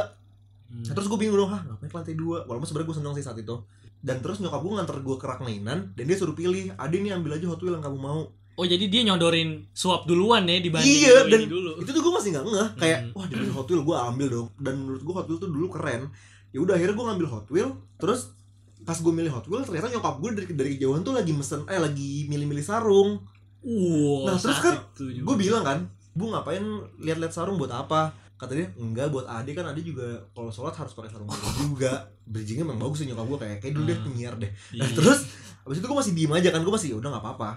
Hmm. 0.66 0.84
Nah, 0.84 0.92
terus 0.92 1.08
gue 1.08 1.16
bingung 1.16 1.32
dong, 1.34 1.48
ah 1.48 1.64
ngapain 1.66 1.88
ke 1.88 1.96
lantai 1.96 2.12
dua? 2.14 2.44
Walaupun 2.44 2.62
sebenarnya 2.62 2.86
gue 2.86 2.98
seneng 3.00 3.12
sih 3.12 3.24
saat 3.24 3.36
itu. 3.36 3.56
Dan 3.98 4.22
terus 4.22 4.38
nyokap 4.38 4.60
gue 4.60 4.72
nganter 4.72 4.96
gue 4.98 5.16
ke 5.16 5.26
rak 5.26 5.40
mainan 5.40 5.90
dan 5.92 6.04
dia 6.04 6.14
suruh 6.14 6.32
pilih, 6.32 6.70
ada 6.74 6.92
nih 6.92 7.12
ambil 7.12 7.34
aja 7.34 7.46
Hot 7.50 7.58
Wheels 7.58 7.76
yang 7.76 7.84
kamu 7.84 7.98
mau. 7.98 8.22
Oh, 8.54 8.66
jadi 8.66 8.90
dia 8.90 9.06
nyodorin 9.06 9.70
suap 9.70 10.02
duluan 10.04 10.42
ya 10.42 10.58
dibanding 10.58 10.90
Iya, 10.98 11.30
dan 11.30 11.46
dulu. 11.46 11.78
Itu 11.78 11.90
tuh 11.90 12.02
gue 12.02 12.12
masih 12.12 12.30
nggak 12.34 12.44
ngeh, 12.44 12.68
kayak 12.74 12.98
Hmm. 13.00 13.14
wah 13.14 13.26
dia 13.26 13.38
Hot 13.50 13.66
Wheels 13.66 13.84
gue 13.84 13.96
ambil 13.96 14.26
dong. 14.28 14.48
Dan 14.54 14.74
menurut 14.78 15.02
gue 15.02 15.14
Hot 15.14 15.26
Wheels 15.26 15.38
tuh 15.38 15.46
dulu 15.48 15.66
keren. 15.68 16.10
Ya 16.50 16.58
udah 16.58 16.74
akhirnya 16.74 16.94
gue 16.94 17.06
ngambil 17.06 17.26
Hot 17.28 17.46
Wheels, 17.48 17.70
terus 17.96 18.20
pas 18.82 18.96
gue 18.96 19.12
milih 19.12 19.30
Hot 19.30 19.46
Wheels 19.46 19.66
ternyata 19.66 19.90
nyokap 19.90 20.14
gue 20.16 20.30
dari 20.32 20.46
dari 20.52 20.70
kejauhan 20.74 21.02
tuh 21.02 21.12
lagi 21.12 21.30
mesen 21.30 21.62
eh 21.66 21.78
lagi 21.78 22.26
milih-milih 22.26 22.62
sarung. 22.62 23.22
Wow, 23.62 24.26
Nah, 24.26 24.38
terus 24.38 24.58
kan. 24.58 24.74
Gue 24.98 25.34
bilang 25.34 25.62
kan, 25.62 25.78
bu 26.12 26.30
ngapain 26.30 26.62
lihat-lihat 26.98 27.30
sarung 27.30 27.58
buat 27.58 27.70
apa? 27.70 28.14
Kata 28.38 28.54
dia, 28.54 28.70
enggak 28.74 29.10
buat 29.10 29.26
Ade 29.26 29.50
kan 29.50 29.66
Ade 29.66 29.82
juga 29.82 30.06
kalau 30.30 30.46
sholat 30.48 30.70
harus 30.72 30.94
pakai 30.94 31.10
sarung 31.10 31.26
juga. 31.58 32.06
Bridgingnya 32.22 32.62
memang 32.62 32.78
bagus 32.80 33.02
sih 33.02 33.06
nyokap 33.06 33.26
gue 33.26 33.38
kayak 33.40 33.56
kayak 33.58 33.74
dulu 33.74 33.84
deh 33.84 33.94
Hmm. 33.94 34.06
penyiar 34.06 34.34
deh. 34.36 34.50
Iya. 34.70 34.80
Nah 34.80 34.88
terus 34.94 35.18
abis 35.60 35.76
itu 35.76 35.86
gue 35.86 35.98
masih 35.98 36.12
diem 36.14 36.32
aja 36.32 36.48
kan 36.48 36.60
gue 36.60 36.70
masih 36.70 36.94
udah 36.94 37.10
nggak 37.10 37.24
apa-apa. 37.24 37.50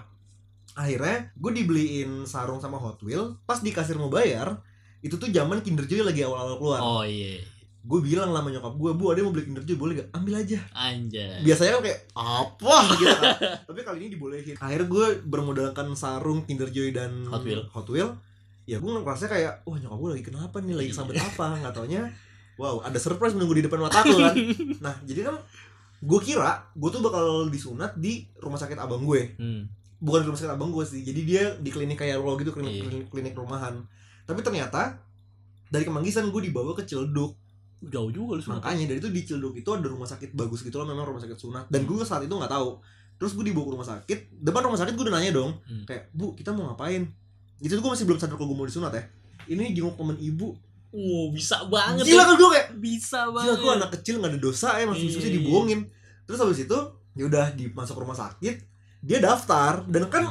Akhirnya 0.74 1.30
gue 1.32 1.50
dibeliin 1.54 2.24
sarung 2.24 2.58
sama 2.58 2.76
Hot 2.76 2.98
Wheels. 3.00 3.36
Pas 3.42 3.58
di 3.58 3.70
kasir 3.70 3.94
mau 3.94 4.08
bayar, 4.08 4.58
itu 4.98 5.14
tuh 5.14 5.28
zaman 5.28 5.60
Kinder 5.60 5.84
Joy 5.84 6.00
lagi 6.00 6.20
awal-awal 6.20 6.56
keluar. 6.56 6.80
Oh 6.80 7.04
iya. 7.04 7.44
Gue 7.82 7.98
bilang 7.98 8.30
lah 8.30 8.40
sama 8.40 8.50
nyokap 8.50 8.74
gue, 8.74 8.90
bu 8.92 9.04
ada 9.08 9.20
mau 9.20 9.30
beli 9.30 9.44
Kinder 9.44 9.62
Joy 9.62 9.76
boleh 9.76 9.94
gak? 9.96 10.08
Ambil 10.12 10.34
aja. 10.38 10.58
Anjay. 10.72 11.42
Biasanya 11.42 11.70
kan 11.72 11.82
kayak 11.84 12.00
apa 12.14 12.74
gitu 12.92 13.04
kan. 13.12 13.32
Tapi 13.66 13.80
kali 13.82 13.96
ini 14.00 14.08
dibolehin. 14.10 14.54
Akhirnya 14.56 14.86
gue 14.88 15.06
bermodalkan 15.22 15.92
sarung 15.92 16.42
Kinder 16.42 16.66
Joy 16.66 16.90
dan 16.90 17.26
Hot 17.26 17.42
Wheel. 17.42 17.66
Hot 17.68 17.86
Wheel. 17.86 18.10
Ya 18.64 18.76
gue 18.76 18.90
ngerasa 18.92 19.26
kayak, 19.26 19.62
wah 19.62 19.74
nyokap 19.74 19.98
gue 19.98 20.10
lagi 20.12 20.24
kenapa 20.24 20.56
nih, 20.58 20.74
lagi 20.76 20.92
sambet 20.92 21.18
apa? 21.18 21.58
Nggak 21.58 21.72
taunya, 21.72 22.02
wow 22.54 22.78
ada 22.80 22.94
surprise 22.96 23.32
menunggu 23.32 23.54
di 23.54 23.64
depan 23.64 23.80
mataku 23.80 24.14
kan. 24.14 24.34
Nah 24.84 24.94
jadi 25.02 25.24
kan 25.24 25.36
gue 26.00 26.20
kira 26.20 26.50
gue 26.72 26.88
tuh 26.88 26.98
bakal 27.00 27.24
disunat 27.48 27.94
di 27.96 28.26
rumah 28.36 28.56
sakit 28.56 28.74
abang 28.76 29.02
gue 29.02 29.34
Hmm. 29.34 29.70
bukan 29.98 30.18
di 30.18 30.26
rumah 30.28 30.36
sakit 30.36 30.50
abang 30.52 30.70
gue 30.70 30.82
sih 30.82 30.98
jadi 31.00 31.20
dia 31.20 31.42
di 31.56 31.70
klinik 31.70 31.94
kayak 31.96 32.18
lo 32.18 32.34
gitu 32.34 32.50
klinik, 32.50 32.72
Iya. 32.72 32.82
klinik, 32.84 33.06
klinik 33.08 33.34
rumahan 33.36 33.86
tapi 34.24 34.40
ternyata 34.40 34.98
dari 35.64 35.82
kemanggisan 35.82 36.26
gue 36.28 36.42
dibawa 36.42 36.74
ke 36.74 36.82
Cilduk 36.84 37.38
Jauh 37.80 38.10
juga 38.10 38.34
lu 38.34 38.42
sunat. 38.42 38.58
makanya 38.58 38.84
dari 38.84 38.98
itu 38.98 39.08
di 39.08 39.22
Cilduk 39.22 39.54
itu 39.54 39.68
ada 39.68 39.82
rumah 39.84 40.04
sakit 40.04 40.30
bagus 40.32 40.60
gitu 40.60 40.74
loh 40.76 40.86
memang 40.86 41.06
rumah 41.08 41.18
sakit 41.18 41.34
sunat 41.36 41.64
dan 41.68 41.82
gue 41.82 41.94
saat 42.02 42.20
itu 42.20 42.30
nggak 42.30 42.50
tahu 42.50 42.82
terus 43.16 43.32
gue 43.32 43.44
dibawa 43.44 43.62
ke 43.62 43.72
rumah 43.72 43.86
sakit 43.88 44.18
depan 44.36 44.62
rumah 44.64 44.74
sakit 44.76 44.92
gue 44.92 45.04
udah 45.04 45.14
nanya 45.16 45.30
dong 45.32 45.54
Hmm. 45.62 45.82
kayak 45.84 46.10
bu 46.10 46.34
kita 46.34 46.50
mau 46.50 46.66
ngapain 46.68 47.06
itu 47.62 47.72
tuh 47.72 47.80
gue 47.80 47.92
masih 47.92 48.04
belum 48.04 48.18
sadar 48.18 48.34
kalau 48.34 48.48
gue 48.48 48.58
mau 48.58 48.66
disunat 48.66 48.90
ya 48.90 49.02
ini 49.48 49.70
jenguk 49.70 49.94
temen 49.94 50.18
ibu 50.18 50.52
Wow, 50.92 51.32
bisa 51.32 51.56
banget. 51.66 52.04
gila 52.04 52.20
ya. 52.20 52.24
kan 52.26 52.34
gue 52.36 52.50
kayak 52.50 52.68
Bisa 52.76 53.18
gila 53.24 53.32
banget. 53.32 53.56
gue 53.56 53.72
anak 53.72 53.90
kecil 53.94 54.14
nggak 54.18 54.30
ada 54.30 54.40
dosa 54.42 54.68
ya 54.74 54.84
masih 54.84 55.04
Iya. 55.04 55.14
susah 55.14 55.30
dibohongin 55.32 55.80
terus 56.22 56.38
habis 56.38 56.60
itu 56.60 56.78
ya 57.12 57.24
udah 57.24 57.44
di 57.50 57.64
masuk 57.68 57.96
rumah 57.96 58.12
sakit 58.14 58.54
dia 59.00 59.18
daftar 59.18 59.86
dan 59.86 60.04
kan 60.06 60.28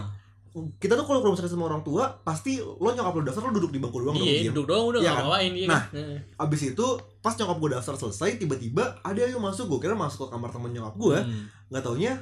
kita 0.78 0.94
tuh 0.94 1.02
kalau 1.04 1.18
ke 1.18 1.26
rumah 1.26 1.40
sakit 1.40 1.50
sama 1.50 1.66
orang 1.66 1.82
tua 1.82 2.22
pasti 2.22 2.60
lo 2.60 2.88
nyokap 2.88 3.10
lo 3.12 3.24
daftar 3.24 3.42
lo 3.42 3.54
duduk 3.54 3.72
di 3.72 3.80
bangku 3.80 3.98
doang 4.00 4.16
iya 4.16 4.52
duduk 4.52 4.68
doang 4.68 4.86
udah 4.90 5.00
Iya 5.00 5.08
nggak 5.08 5.16
kan? 5.16 5.26
ngapain 5.26 5.54
iya 5.56 5.66
Nah, 5.66 5.82
kan? 5.82 5.96
Heeh. 5.96 6.18
abis 6.38 6.62
itu 6.68 6.88
pas 7.18 7.34
nyokap 7.34 7.58
gue 7.58 7.70
daftar 7.72 7.96
selesai 7.98 8.30
tiba-tiba 8.38 8.84
ada 9.00 9.18
ayo 9.20 9.38
masuk 9.38 9.66
gue 9.68 9.80
kira 9.82 9.96
masuk 9.96 10.20
ke 10.22 10.28
kamar 10.30 10.52
temen 10.52 10.70
nyokap 10.72 10.94
gue 10.96 11.18
Hmm. 11.18 11.44
nggak 11.68 11.82
taunya 11.82 12.14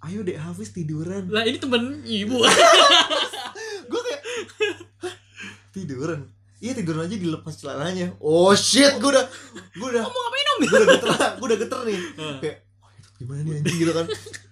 ayo 0.00 0.20
dek 0.20 0.36
Hafiz 0.36 0.70
tiduran 0.70 1.24
lah 1.26 1.40
ini 1.42 1.56
temen 1.56 1.82
ibu 2.02 2.36
gue 2.36 2.44
kayak 2.44 2.68
"Hah? 2.68 3.27
Tiduran. 5.80 6.20
Iya 6.58 6.72
tiduran 6.74 7.04
aja 7.04 7.14
dilepas 7.14 7.54
celananya. 7.54 8.18
Oh 8.18 8.50
shit 8.50 8.96
gue 8.96 9.06
udah 9.08 9.26
gue 9.72 9.88
udah. 9.88 10.02
Mau 10.02 10.18
ngapain 10.18 10.46
om? 10.48 10.58
Gue 10.60 10.74
udah 10.74 10.88
geter 10.90 11.08
gue 11.32 11.46
udah 11.46 11.58
geter 11.60 11.80
nih. 11.84 11.98
Kayak 12.42 12.56
"Wah, 12.76 12.90
itu 12.92 13.08
gimana 13.16 13.40
nih 13.40 13.52
anjing? 13.56 13.76
Gitu 13.78 13.92
kan. 13.92 14.06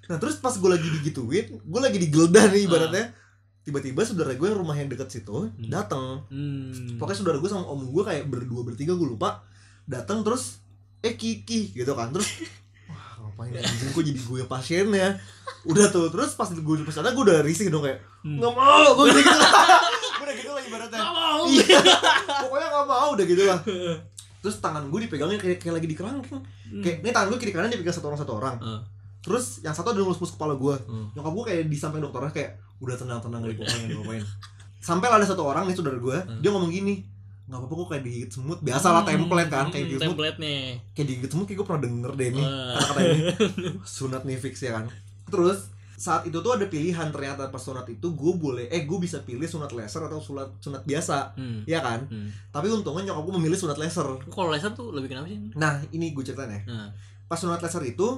Nah 0.06 0.16
terus 0.16 0.36
pas 0.36 0.52
gue 0.52 0.70
lagi 0.70 0.86
digituin 0.92 1.46
gue 1.58 1.80
lagi 1.80 1.98
digeledah 1.98 2.44
nih 2.48 2.62
ibaratnya. 2.62 3.04
Tiba-tiba 3.60 4.00
saudara 4.00 4.30
gue 4.30 4.46
yang 4.46 4.54
rumah 4.56 4.74
yang 4.74 4.86
deket 4.86 5.10
situ 5.10 5.50
datang 5.58 6.22
Hmm. 6.28 6.94
pokoknya 6.94 7.16
saudara 7.16 7.36
gue 7.36 7.50
sama 7.50 7.66
om 7.66 7.82
gue 7.82 8.02
kayak 8.04 8.24
berdua 8.24 8.62
bertiga 8.62 8.94
gue 8.94 9.08
lupa 9.08 9.42
datang 9.82 10.22
terus 10.22 10.62
eh 11.00 11.12
kiki 11.12 11.74
gitu 11.74 11.90
kan. 11.92 12.10
Terus 12.10 12.30
wah 12.86 13.26
ngapain 13.26 13.50
anjing? 13.56 13.90
Kok 13.90 14.02
jadi 14.04 14.20
gue 14.20 14.40
pasiennya 14.44 15.18
udah 15.66 15.90
tuh 15.90 16.06
terus 16.06 16.30
pas 16.32 16.46
gue 16.46 16.62
di 16.76 16.86
sana 16.88 17.10
gue 17.10 17.18
udah 17.20 17.42
risih 17.42 17.66
dong 17.66 17.82
kayak 17.82 17.98
Hmm. 18.22 18.38
nggak 18.38 18.52
mau 18.52 18.90
gue 18.96 19.06
gitu 19.12 19.22
gue 20.14 20.22
udah 20.22 20.34
gitu 20.36 20.50
lah 20.50 20.62
ibaratnya. 20.76 21.00
Nggak 21.00 21.14
mau. 21.14 21.42
iya. 21.48 21.78
Pokoknya 22.44 22.66
nggak 22.68 22.86
mau 22.86 23.08
udah 23.12 23.24
gitu 23.24 23.42
lah. 23.42 23.60
Terus 24.36 24.56
tangan 24.60 24.84
gue 24.86 25.00
dipegangin 25.02 25.38
kayak, 25.40 25.58
kayak 25.58 25.74
lagi 25.74 25.88
dikerangkeng 25.88 26.42
Hmm. 26.66 26.82
kayak 26.82 26.98
ini 26.98 27.14
tangan 27.14 27.30
gue 27.30 27.38
kiri 27.38 27.52
kanan 27.54 27.70
dipegang 27.70 27.94
satu 27.94 28.10
orang 28.10 28.18
satu 28.18 28.32
orang. 28.36 28.56
Heeh. 28.58 28.80
terus 29.22 29.58
yang 29.58 29.70
satu 29.70 29.90
ada 29.90 29.98
ngelus 29.98 30.34
kepala 30.34 30.54
gue. 30.54 30.74
Hmm. 30.86 31.10
nyokap 31.14 31.32
gue 31.32 31.44
kayak 31.46 31.62
di 31.66 31.74
samping 31.74 31.98
dokternya 31.98 32.30
kayak 32.30 32.50
udah 32.78 32.94
tenang 32.94 33.18
tenang 33.18 33.40
gak 33.40 33.54
dipopain 33.54 33.80
gak 33.80 33.90
dipopain 33.90 34.22
sampai 34.78 35.06
lah 35.06 35.18
ada 35.18 35.26
satu 35.26 35.42
orang 35.42 35.66
nih 35.66 35.74
saudara 35.74 35.94
gue. 35.96 36.14
Hmm. 36.16 36.38
dia 36.38 36.50
ngomong 36.50 36.70
gini 36.70 37.02
nggak 37.46 37.58
apa-apa 37.58 37.74
kok 37.76 37.88
kayak 37.88 38.02
digigit 38.02 38.30
semut. 38.32 38.58
Biasa 38.58 38.86
lah 38.90 39.02
template 39.02 39.46
kan 39.46 39.66
kayak 39.70 39.86
digigit 39.86 40.02
semut. 40.02 40.10
Template 40.18 40.38
nih. 40.42 40.62
Kayak 40.90 41.06
digigit 41.06 41.30
semut 41.30 41.46
kayak 41.46 41.58
gue 41.58 41.66
pernah 41.66 41.82
denger 41.82 42.10
deh 42.12 42.28
nih 42.34 42.44
kata-kata 42.74 43.00
ini. 43.00 43.22
Sunat 43.86 44.22
nih 44.22 44.36
fix 44.36 44.54
ya 44.58 44.70
kan. 44.74 44.84
Terus 45.26 45.58
saat 45.96 46.22
itu 46.22 46.36
tuh 46.36 46.52
ada 46.52 46.64
pilihan 46.64 47.08
ternyata 47.08 47.48
pas 47.48 47.58
sunat 47.58 47.88
itu 47.88 48.06
gue 48.06 48.32
boleh 48.34 48.68
eh 48.68 48.82
gue 48.82 48.98
bisa 48.98 49.20
pilih 49.20 49.44
sunat 49.44 49.70
laser 49.70 50.02
atau 50.02 50.18
sunat 50.18 50.52
sunat 50.58 50.82
biasa 50.82 51.32
Hmm. 51.32 51.64
ya 51.64 51.80
kan 51.80 52.04
Hmm. 52.04 52.28
tapi 52.48 52.68
untungnya 52.68 53.02
nyokap 53.06 53.24
gue 53.24 53.34
memilih 53.34 53.56
sunat 53.56 53.74
laser 53.74 54.04
Kalau 54.26 54.48
laser 54.48 54.70
tuh 54.70 54.90
lebih 54.90 55.10
kenapa 55.10 55.26
sih? 55.26 55.40
nah 55.52 55.80
ini 55.90 56.12
gue 56.12 56.22
ceritain 56.22 56.48
ya 56.50 56.60
Nah. 56.66 56.88
pas 57.24 57.34
sunat 57.34 57.58
laser 57.58 57.80
itu 57.82 58.08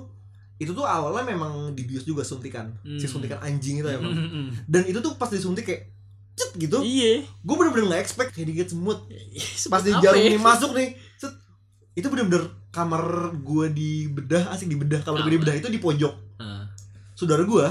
itu 0.56 0.70
tuh 0.72 0.82
awalnya 0.82 1.22
memang 1.24 1.70
dibius 1.70 2.02
juga 2.02 2.20
suntikan 2.20 2.74
si 2.92 3.06
Hmm. 3.06 3.12
suntikan 3.14 3.38
anjing 3.38 3.78
itu 3.78 3.88
emang 3.88 4.10
Hmm. 4.12 4.50
dan 4.64 4.82
itu 4.82 4.98
tuh 4.98 5.14
pas 5.14 5.26
disuntik 5.28 5.62
kayak 5.64 5.86
cet 6.34 6.54
gitu 6.56 6.78
Iya. 6.78 7.22
gue 7.22 7.54
bener-bener 7.56 7.86
gak 7.88 8.02
expect 8.04 8.30
kayak 8.32 8.46
digigit 8.48 8.68
semut 8.68 9.06
pas 9.68 9.80
di 9.80 9.90
jarum 9.92 10.14
ya? 10.16 10.26
ini 10.26 10.36
masuk 10.36 10.70
nih 10.72 10.88
set 11.14 11.30
itu 11.94 12.06
bener-bener 12.06 12.42
kamar 12.68 13.02
gue 13.34 13.66
di 13.70 13.90
bedah 14.06 14.50
asik 14.50 14.66
di 14.66 14.74
bedah 14.74 15.00
kamar 15.00 15.22
gue 15.22 15.32
di 15.32 15.40
bedah 15.40 15.56
itu 15.56 15.66
di 15.68 15.78
pojok. 15.78 16.27
Saudara 17.18 17.42
gue 17.42 17.66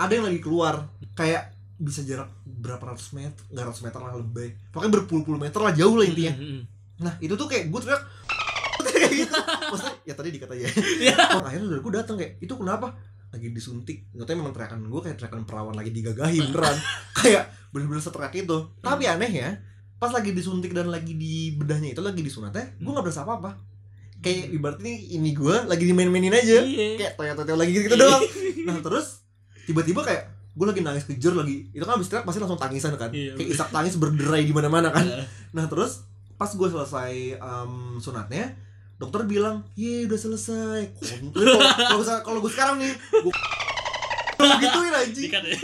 ada 0.00 0.12
yang 0.16 0.24
lagi 0.24 0.40
keluar. 0.40 0.88
Kayak 1.12 1.52
bisa 1.76 2.00
jarak 2.08 2.32
berapa 2.48 2.80
ratus 2.80 3.12
meter 3.12 3.36
nggak 3.52 3.66
ratus 3.68 3.82
meter 3.84 4.00
lah 4.00 4.16
lebih. 4.16 4.56
Pokoknya 4.72 4.92
berpuluh-puluh 4.96 5.36
meter 5.36 5.60
lah 5.60 5.76
jauh 5.76 5.92
lah 6.00 6.08
intinya. 6.08 6.32
Hmm. 6.32 6.64
nah 6.96 7.12
itu 7.20 7.36
tuh 7.36 7.44
kayak 7.44 7.68
gue 7.68 7.80
teriak 7.84 8.02
kayak 8.96 9.12
gitu. 9.12 9.36
Maksudnya 9.68 9.94
ya 10.08 10.14
tadi 10.16 10.28
dikata 10.32 10.54
ya. 10.56 10.68
Iya. 10.72 11.16
akhirnya 11.44 11.68
saudara 11.68 11.82
gue 11.84 11.92
datang 11.92 12.16
kayak 12.16 12.32
itu 12.40 12.54
kenapa? 12.56 12.96
Lagi 13.28 13.52
disuntik. 13.52 14.08
Nggak 14.16 14.24
tahu 14.24 14.36
memang 14.40 14.54
teriakan 14.56 14.80
gue 14.88 15.00
kayak 15.04 15.16
teriakan 15.20 15.44
perawan 15.44 15.76
lagi 15.76 15.92
digagahin 15.92 16.48
beneran. 16.56 16.76
Kayak 17.12 17.52
bener-bener 17.68 18.00
seteriak 18.00 18.32
itu. 18.32 18.58
Tapi 18.80 19.04
aneh 19.04 19.28
ya 19.28 19.50
pas 19.96 20.12
lagi 20.12 20.36
disuntik 20.36 20.76
dan 20.76 20.92
lagi 20.92 21.16
di 21.16 21.56
bedahnya 21.56 21.96
itu 21.96 22.04
lagi 22.04 22.20
disunatnya 22.20 22.76
gue 22.76 22.90
nggak 22.92 23.00
berasa 23.00 23.24
apa-apa 23.24 23.56
kayak 24.24 24.52
ibaratnya 24.52 24.94
ini 24.94 25.30
gue 25.36 25.56
lagi 25.68 25.84
dimain-mainin 25.86 26.34
aja. 26.34 26.60
Iya. 26.62 26.96
kayak 26.98 27.12
toyo-toyo 27.16 27.56
lagi 27.56 27.72
gitu, 27.76 27.96
doang. 27.96 28.22
Nah 28.66 28.76
terus 28.82 29.22
tiba-tiba 29.68 30.02
kayak 30.02 30.32
gue 30.56 30.66
lagi 30.66 30.80
nangis 30.80 31.04
kejer 31.04 31.36
lagi. 31.36 31.68
Itu 31.70 31.84
kan 31.84 32.00
abis 32.00 32.08
teriak 32.08 32.24
pasti 32.24 32.40
langsung 32.40 32.60
tangisan 32.60 32.96
kan. 32.96 33.12
Iya, 33.12 33.36
kayak 33.36 33.48
isak 33.52 33.68
tangis 33.70 33.94
berderai 34.00 34.42
di 34.42 34.54
mana-mana 34.56 34.88
kan. 34.90 35.04
Iya. 35.04 35.24
nah 35.52 35.64
terus 35.68 36.04
pas 36.36 36.52
gue 36.52 36.68
selesai 36.68 37.40
em, 37.40 37.72
sunatnya 37.96 38.56
dokter 38.96 39.24
bilang 39.28 39.64
ye 39.76 40.08
udah 40.08 40.20
selesai. 40.20 40.80
Kalau 41.32 42.02
kalau 42.24 42.38
gue 42.40 42.52
sekarang 42.52 42.80
nih 42.80 42.92
gue 42.92 43.32
gituin 44.64 44.92
Dikat 45.12 45.42
ya. 45.44 45.56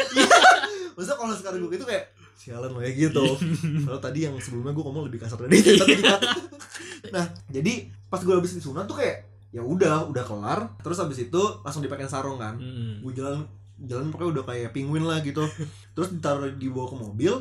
Maksudnya 0.92 1.16
kalau 1.16 1.35
sekarang 1.37 1.59
gue 1.64 1.71
gitu 1.76 1.85
kayak 1.88 2.12
sialan 2.37 2.73
lo 2.75 2.81
ya 2.81 2.91
gitu. 2.93 3.25
Kalau 3.87 4.01
tadi 4.01 4.27
yang 4.27 4.35
sebelumnya 4.39 4.75
gue 4.75 4.85
ngomong 4.85 5.05
lebih 5.09 5.23
kasar 5.23 5.39
dari 5.47 5.61
itu. 5.61 5.79
Nah, 7.12 7.29
jadi 7.51 7.93
pas 8.09 8.23
gue 8.25 8.33
habis 8.33 8.57
disunat 8.57 8.89
tuh 8.89 8.97
kayak 8.97 9.27
ya 9.53 9.61
udah, 9.61 10.09
udah 10.09 10.25
kelar. 10.25 10.61
Terus 10.81 10.97
habis 10.97 11.19
itu 11.21 11.43
langsung 11.61 11.85
dipakein 11.85 12.09
sarung 12.09 12.41
kan. 12.41 12.57
Hmm. 12.57 13.05
Gue 13.05 13.12
jalan 13.12 13.45
jalan 13.77 14.09
pokoknya 14.09 14.41
udah 14.41 14.45
kayak 14.49 14.71
penguin 14.73 15.05
lah 15.05 15.21
gitu. 15.21 15.45
Terus 15.99 16.09
ditaruh 16.15 16.57
dibawa 16.57 16.89
ke 16.89 16.97
mobil. 16.97 17.33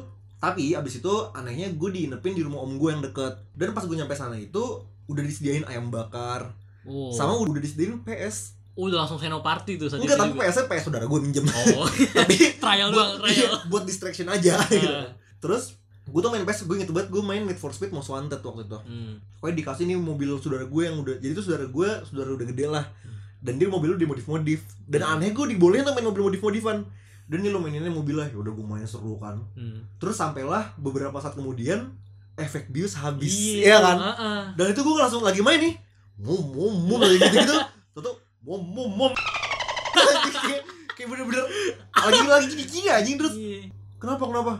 Tapi 0.41 0.73
abis 0.73 0.99
itu 0.99 1.13
anehnya 1.37 1.71
gue 1.71 1.89
diinepin 1.93 2.33
di 2.33 2.41
rumah 2.41 2.65
om 2.65 2.73
gue 2.81 2.89
yang 2.89 3.05
deket 3.05 3.45
Dan 3.53 3.77
pas 3.77 3.85
gue 3.85 3.93
nyampe 3.93 4.17
sana 4.17 4.33
itu 4.41 4.81
Udah 5.05 5.21
disediain 5.21 5.61
ayam 5.69 5.93
bakar 5.93 6.57
Oh. 6.81 7.13
Sama 7.13 7.37
udah 7.37 7.61
disediain 7.61 8.01
PS 8.01 8.57
udah 8.73 8.97
langsung 8.99 9.17
seno 9.17 9.39
party 9.39 9.75
tuh 9.75 9.87
saat 9.87 9.99
Enggak 9.99 10.15
tapi. 10.17 10.37
PS 10.37 10.63
PS 10.65 10.83
saudara 10.85 11.03
gue 11.03 11.19
minjem 11.19 11.43
Oh. 11.43 11.83
Tapi 12.17 12.55
trial 12.55 12.87
buat, 12.87 13.19
doang, 13.19 13.27
iya, 13.27 13.51
trial. 13.51 13.55
buat 13.67 13.83
distraction 13.83 14.27
aja 14.27 14.55
gitu. 14.65 14.87
Ah. 14.87 15.11
Terus 15.37 15.75
gue 16.01 16.17
tuh 16.17 16.29
main 16.29 16.41
PS, 16.41 16.63
gue 16.63 16.75
inget 16.75 16.89
banget 16.89 17.07
gue 17.07 17.21
main 17.21 17.41
Need 17.41 17.55
for 17.55 17.69
Speed 17.69 17.89
Most 17.89 18.07
Wanted 18.07 18.39
waktu 18.39 18.63
itu. 18.63 18.79
Hmm. 18.79 19.19
Pokoknya 19.37 19.55
dikasih 19.57 19.83
nih 19.85 19.97
mobil 19.97 20.31
saudara 20.37 20.63
gue 20.63 20.81
yang 20.81 20.97
udah, 20.97 21.15
jadi 21.17 21.31
tuh 21.31 21.43
saudara 21.43 21.65
gue 21.65 21.89
saudara 22.03 22.29
udah 22.31 22.47
gede 22.47 22.65
lah. 22.65 22.85
Dan 23.37 23.57
dia 23.57 23.65
mobil 23.65 23.89
lu 23.89 23.97
dimodif-modif. 23.97 24.61
Dan 24.81 25.01
Hmm. 25.01 25.13
aneh 25.17 25.29
gue 25.29 25.45
dibolehin 25.47 25.81
tuh 25.81 25.91
main 25.91 26.05
mobil 26.05 26.23
modif-modifan. 26.25 26.85
Dan 27.25 27.37
ini 27.37 27.49
lo 27.49 27.57
maininnya 27.57 27.87
mobil 27.87 28.13
lah, 28.13 28.27
ya 28.27 28.35
udah 28.35 28.51
gue 28.51 28.65
main 28.65 28.83
seru 28.83 29.15
kan. 29.15 29.39
Hmm. 29.53 29.83
Terus 29.97 30.15
sampailah 30.15 30.75
beberapa 30.75 31.15
saat 31.17 31.33
kemudian 31.33 31.91
efek 32.33 32.69
bius 32.69 32.93
habis, 32.93 33.31
Iya 33.57 33.67
ya 33.67 33.77
kan? 33.81 33.97
ah, 33.97 34.07
ah. 34.13 34.41
Dan 34.53 34.71
itu 34.71 34.79
gue 34.79 34.95
langsung 34.95 35.19
lagi 35.19 35.39
main 35.39 35.59
nih, 35.59 35.73
mum 36.17 36.39
mum 36.49 36.75
mum 36.85 36.99
lagi 36.99 37.19
gitu 37.19 37.35
gitu. 37.35 37.55
Tuh 37.97 38.15
mum 38.41 38.61
mum 38.63 38.89
mum. 38.91 39.13
kayak 40.91 41.07
bener-bener 41.07 41.43
lagi 41.93 42.19
lagi 42.27 42.47
gini 42.59 42.87
anjing 42.87 43.15
terus 43.15 43.33
Iya. 43.33 43.69
Kenapa 43.95 44.23
kenapa? 44.23 44.53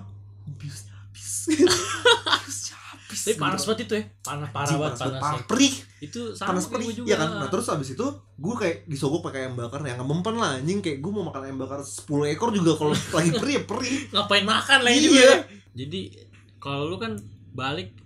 Biusnya 0.55 0.93
habis. 0.95 1.49
Biusnya 1.49 2.77
habis. 2.79 3.19
Tapi 3.21 3.35
panas 3.35 3.61
banget 3.63 3.79
itu 3.83 3.93
ya. 3.95 4.03
Panas 4.21 4.49
parah 4.49 4.65
Anjing, 4.65 4.79
banget 4.79 4.93
panas 4.95 5.01
panas. 5.11 5.21
parah 5.21 5.41
perih. 5.45 5.73
Itu 5.99 6.21
sama 6.31 6.47
Panas 6.51 6.65
perih. 6.67 6.87
juga. 6.91 7.07
Iya 7.07 7.15
kan? 7.17 7.29
Nah, 7.35 7.49
terus 7.49 7.65
abis 7.67 7.89
itu 7.91 8.05
gue 8.35 8.55
kayak 8.55 8.75
disogok 8.85 9.21
pakai 9.23 9.39
ayam 9.43 9.53
bakar 9.55 9.81
yang 9.81 10.01
mempan 10.01 10.35
lah 10.35 10.55
anjing 10.55 10.79
kayak 10.79 10.97
gue 10.99 11.11
mau 11.11 11.23
makan 11.23 11.41
ayam 11.43 11.57
bakar 11.57 11.81
10 11.81 12.05
ekor 12.31 12.49
juga 12.51 12.71
kalau 12.75 12.93
lagi 13.17 13.31
perih 13.31 13.53
ya 13.53 13.63
perih. 13.63 13.97
ngapain 14.09 14.45
makan 14.45 14.79
lagi 14.81 14.97
Iya. 14.97 15.05
juga. 15.07 15.25
Jadi 15.73 15.99
kalau 16.57 16.85
lu 16.85 16.97
kan 16.97 17.17
balik 17.51 17.97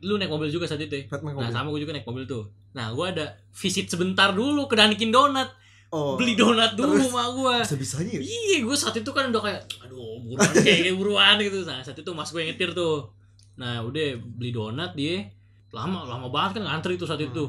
lu 0.00 0.18
naik 0.18 0.28
mobil 0.28 0.50
juga 0.50 0.66
saat 0.66 0.78
itu 0.78 0.92
ya. 0.92 1.04
Nah, 1.08 1.48
sama 1.48 1.70
gue 1.70 1.80
juga 1.80 1.94
naik 1.94 2.04
mobil 2.04 2.26
tuh. 2.26 2.50
Nah, 2.72 2.90
gue 2.90 3.06
ada 3.08 3.26
visit 3.52 3.86
sebentar 3.86 4.32
dulu 4.32 4.64
ke 4.64 4.74
Danikin 4.74 5.12
Donat. 5.12 5.48
Oh. 5.92 6.16
Beli 6.16 6.32
donat 6.32 6.72
dulu 6.72 6.96
Terus? 6.96 7.12
sama 7.12 7.28
gue. 7.36 7.56
Bisa-bisanya 7.68 8.12
ya? 8.16 8.20
Iya, 8.24 8.56
gue 8.64 8.72
saat 8.72 8.96
itu 8.96 9.12
kan 9.12 9.28
udah 9.28 9.44
kayak, 9.44 9.60
aduh, 9.84 10.24
buruan 10.24 10.48
kayak, 10.56 10.96
buruan 11.00 11.36
gitu. 11.36 11.68
Nah, 11.68 11.84
saat 11.84 12.00
itu 12.00 12.08
mas 12.16 12.32
gue 12.32 12.40
yang 12.40 12.56
nyetir 12.56 12.72
tuh. 12.72 13.12
Nah, 13.60 13.84
udah 13.84 14.06
beli 14.16 14.56
donat 14.56 14.96
dia. 14.96 15.20
Lama, 15.68 16.08
lama 16.08 16.32
banget 16.32 16.56
kan 16.56 16.64
ngantri 16.64 16.96
tuh 16.96 17.04
saat 17.04 17.20
Hmm. 17.20 17.28
itu. 17.28 17.44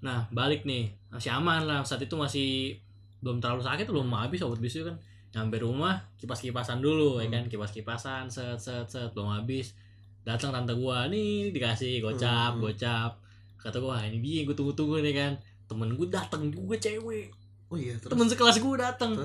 Nah, 0.00 0.24
balik 0.32 0.64
nih. 0.64 0.96
Masih 1.12 1.36
aman 1.36 1.68
lah. 1.68 1.84
Saat 1.84 2.00
itu 2.00 2.16
masih 2.16 2.80
belum 3.20 3.36
terlalu 3.36 3.60
sakit, 3.60 3.84
belum 3.84 4.08
habis 4.16 4.40
obat 4.40 4.64
bisu 4.64 4.88
kan. 4.88 4.96
Nyampe 5.36 5.60
rumah, 5.60 6.08
kipas-kipasan 6.16 6.80
dulu 6.80 7.20
ya 7.20 7.28
Hmm. 7.28 7.36
kan. 7.36 7.44
Kipas-kipasan, 7.52 8.32
set, 8.32 8.56
set, 8.56 8.88
set, 8.88 9.12
belum 9.12 9.28
habis. 9.30 9.76
Datang 10.24 10.56
tante 10.56 10.72
gua 10.72 11.04
nih 11.04 11.52
dikasih 11.52 12.00
gocap, 12.00 12.56
Hmm. 12.56 12.64
gocap. 12.64 13.20
Kata 13.64 13.80
gua, 13.80 13.96
"Ah, 13.96 14.04
ini 14.04 14.20
dia 14.20 14.44
gue 14.44 14.52
tunggu-tunggu 14.52 15.00
nih 15.00 15.16
kan. 15.16 15.32
Temen 15.64 15.88
gue 15.90 16.06
datang 16.06 16.46
juga 16.46 16.76
cewek. 16.76 17.32
Oh 17.66 17.76
iya, 17.76 17.96
terus. 17.96 18.12
temen 18.12 18.28
sekelas 18.28 18.56
gue 18.56 18.76
datang 18.76 19.16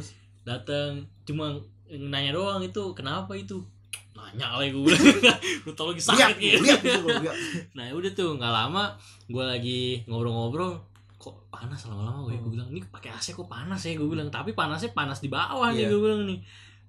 datang 0.41 0.91
cuma 1.21 1.53
nanya 1.85 2.31
doang 2.31 2.63
itu 2.63 2.81
kenapa 2.93 3.35
itu? 3.35 3.59
Nanya 4.11 4.55
lagi 4.55 4.71
gue 4.71 4.95
lu 5.61 5.71
tau 5.77 5.91
lagi 5.91 6.01
sakit 6.01 6.35
gitu. 6.35 6.63
nah 7.71 7.85
udah 7.89 8.11
tuh 8.11 8.33
nggak 8.33 8.49
lama 8.49 8.95
gue 9.25 9.43
lagi 9.43 9.79
ngobrol-ngobrol 10.05 10.79
kok 11.15 11.35
panas 11.49 11.83
lama-lama? 11.85 12.25
Gue 12.25 12.33
Hmm. 12.33 12.41
gue 12.41 12.51
bilang 12.53 12.69
ini 12.69 12.79
pakai 12.81 13.11
AC 13.11 13.33
kok 13.33 13.45
panas 13.45 13.81
ya? 13.81 13.93
Gue 13.93 14.07
bilang 14.07 14.29
tapi 14.29 14.51
panasnya 14.51 14.89
panas 14.91 15.19
di 15.19 15.27
bawah 15.27 15.69
nih 15.69 15.85
Iya. 15.85 15.89
gue 15.89 15.99
bilang 15.99 16.23
nih. 16.23 16.39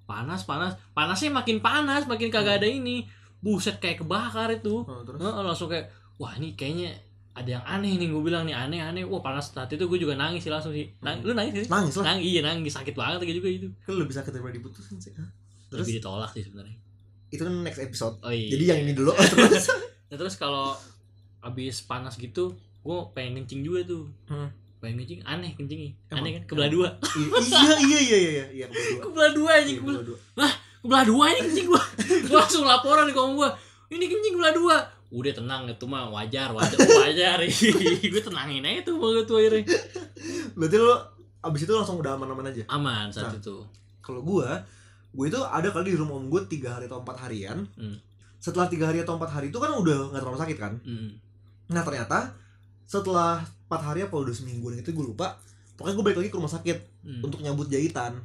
Panas 0.06 0.40
panas. 0.44 0.78
Panasnya 0.90 1.30
makin 1.30 1.58
panas 1.58 2.06
makin 2.06 2.30
kagak 2.30 2.56
ada 2.56 2.68
ini. 2.68 3.04
Buset 3.38 3.76
kayak 3.76 4.00
kebakar 4.00 4.48
itu. 4.52 4.80
Oh, 4.80 5.02
terus. 5.02 5.18
Heeh, 5.18 5.42
langsung 5.42 5.66
kayak 5.66 5.90
wah 6.16 6.32
ini 6.34 6.54
kayaknya 6.54 6.94
ada 7.30 7.48
yang 7.48 7.64
aneh 7.64 7.94
nih 7.96 8.10
gue 8.10 8.22
bilang 8.22 8.42
nih 8.44 8.56
aneh 8.56 8.80
aneh. 8.82 9.02
Wah 9.06 9.22
panas. 9.22 9.54
Saat 9.54 9.70
itu 9.70 9.86
gue 9.86 9.98
juga 9.98 10.18
nangis 10.18 10.42
sih 10.42 10.52
langsung 10.52 10.74
sih. 10.74 10.90
Nang, 11.00 11.22
lu 11.22 11.32
nangis 11.32 11.64
sih? 11.64 11.68
Nangis 11.70 11.94
lah. 12.00 12.14
Nangis 12.14 12.24
iya 12.26 12.40
nangis. 12.42 12.72
Sakit 12.74 12.94
banget 12.98 13.22
kayak 13.22 13.36
juga 13.38 13.48
itu. 13.48 13.68
Kan 13.86 13.94
lebih 13.96 14.14
sakit 14.14 14.30
daripada 14.34 14.54
diputusin 14.58 14.98
sih 14.98 15.14
Hah? 15.14 15.30
terus? 15.70 15.86
Lebih 15.86 15.94
ditolak 16.02 16.30
sih 16.34 16.42
sebenarnya. 16.42 16.76
Itu 17.30 17.42
kan 17.46 17.54
next 17.62 17.80
episode. 17.80 18.18
Oh 18.26 18.34
iya. 18.34 18.50
Jadi 18.50 18.64
yang 18.66 18.78
ini 18.82 18.92
dulu. 18.92 19.14
Terus? 19.30 19.70
Nah, 20.10 20.18
terus 20.18 20.34
kalau 20.34 20.74
abis 21.46 21.86
panas 21.86 22.18
gitu 22.18 22.50
gue 22.82 22.98
pengen 23.14 23.46
kencing 23.46 23.62
juga 23.62 23.86
tuh. 23.86 24.10
Hmm. 24.26 24.50
pengen 24.82 25.04
kencing? 25.04 25.20
Aneh 25.22 25.52
kencingnya. 25.54 25.92
Aneh 26.10 26.40
kan? 26.40 26.42
Kebelah 26.50 26.70
dua. 26.72 26.88
Iya 27.14 27.76
iya 27.78 28.00
iya 28.00 28.18
iya 28.18 28.18
iya 28.18 28.44
iya. 28.50 28.66
Kedua 28.66 29.06
kebelah 29.06 29.30
dua. 29.36 29.50
Iya, 29.54 29.60
anjing 29.62 29.78
kebelah 29.78 30.00
kedua 30.02 30.18
kebelah 30.80 31.04
dua 31.04 31.24
ini 31.28 31.40
kencing 31.44 31.66
gua. 31.68 31.82
Gua 32.30 32.38
langsung 32.40 32.64
laporan 32.64 33.06
ke 33.12 33.20
om 33.20 33.32
gua. 33.36 33.50
Ini 33.92 34.04
kencing 34.08 34.32
kebelah 34.34 34.54
dua 34.56 34.76
udah 35.10 35.32
tenang 35.32 35.66
itu 35.66 35.84
mah 35.84 36.06
wajar 36.08 36.50
wajar 36.50 36.78
wajar 36.78 37.38
gue 38.14 38.22
tenangin 38.22 38.62
aja 38.62 38.80
tuh 38.84 38.96
banget 38.96 39.24
tuh 39.24 39.36
akhirnya 39.36 39.62
berarti 40.54 40.76
lo 40.76 40.94
abis 41.40 41.60
itu 41.60 41.72
langsung 41.72 41.96
udah 41.96 42.14
aman-aman 42.14 42.46
aja 42.46 42.62
aman 42.68 43.08
saat 43.08 43.28
Nah. 43.28 43.36
itu 43.36 43.56
kalau 44.00 44.20
gua 44.20 44.62
gue 45.10 45.26
itu 45.26 45.40
ada 45.40 45.68
kali 45.68 45.90
di 45.90 45.98
rumah 45.98 46.14
om 46.14 46.26
gue 46.26 46.42
tiga 46.46 46.72
hari 46.72 46.86
atau 46.86 46.98
empat 46.98 47.16
harian 47.20 47.66
Hmm. 47.72 47.98
setelah 48.36 48.66
tiga 48.66 48.86
hari 48.86 49.00
atau 49.00 49.14
empat 49.14 49.30
hari 49.32 49.46
itu 49.48 49.58
kan 49.58 49.72
udah 49.72 50.10
nggak 50.10 50.20
terlalu 50.20 50.38
sakit 50.38 50.56
kan 50.56 50.72
Mm. 50.80 51.10
nah 51.68 51.82
ternyata 51.82 52.32
setelah 52.84 53.38
empat 53.64 53.82
hari 53.84 54.00
apa 54.02 54.14
udah 54.14 54.30
semingguan 54.30 54.74
itu 54.76 54.90
gue 54.90 55.04
lupa 55.04 55.38
pokoknya 55.74 55.94
gue 55.94 56.04
balik 56.04 56.18
lagi 56.18 56.30
ke 56.30 56.36
rumah 56.36 56.50
sakit 56.50 56.78
Mm. 57.02 57.20
untuk 57.20 57.40
nyabut 57.40 57.66
jahitan 57.66 58.22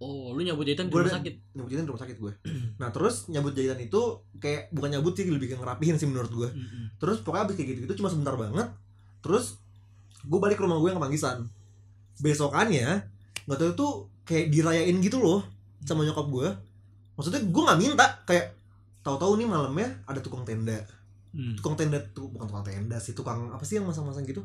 oh 0.00 0.32
lu 0.32 0.40
nyabut 0.40 0.64
jahitan 0.64 0.88
di 0.88 0.96
rumah 0.96 1.12
sakit? 1.12 1.34
nyabut 1.54 1.68
jahitan 1.68 1.84
di 1.84 1.90
rumah 1.92 2.02
sakit 2.02 2.16
gue 2.16 2.32
nah 2.80 2.88
terus 2.88 3.28
nyabut 3.28 3.52
jahitan 3.52 3.78
itu 3.78 4.00
kayak 4.40 4.72
bukan 4.72 4.88
nyabut 4.96 5.12
sih 5.14 5.28
lebih 5.28 5.52
kayak 5.52 5.60
ngerapihin 5.60 5.96
sih 6.00 6.08
menurut 6.08 6.32
gue 6.32 6.48
terus 6.96 7.20
pokoknya 7.20 7.44
abis 7.46 7.54
kayak 7.60 7.68
gitu 7.76 7.78
gitu 7.84 7.94
cuma 8.00 8.08
sebentar 8.08 8.34
banget 8.34 8.68
terus 9.20 9.60
gue 10.24 10.38
balik 10.40 10.56
ke 10.56 10.64
rumah 10.64 10.80
gue 10.80 10.90
yang 10.90 11.00
Manggisan 11.00 11.48
besokannya 12.20 13.04
nggak 13.44 13.58
tahu 13.60 13.72
tuh 13.76 13.92
kayak 14.24 14.52
dirayain 14.52 14.96
gitu 15.00 15.20
loh 15.20 15.44
sama 15.84 16.04
nyokap 16.04 16.28
gue 16.28 16.48
maksudnya 17.16 17.40
gue 17.44 17.62
nggak 17.64 17.80
minta 17.80 18.06
kayak 18.24 18.56
tahu-tahu 19.00 19.40
nih 19.40 19.48
malamnya 19.48 19.88
ada 20.04 20.20
tukang 20.20 20.44
tenda. 20.44 20.76
Mm. 21.30 21.54
tukang 21.62 21.78
tenda 21.78 22.02
tuh 22.10 22.26
bukan 22.26 22.50
tukang 22.50 22.66
tenda 22.66 22.98
sih 22.98 23.14
tukang 23.14 23.54
apa 23.54 23.62
sih 23.62 23.78
yang 23.78 23.86
masang-masang 23.86 24.26
gitu 24.26 24.42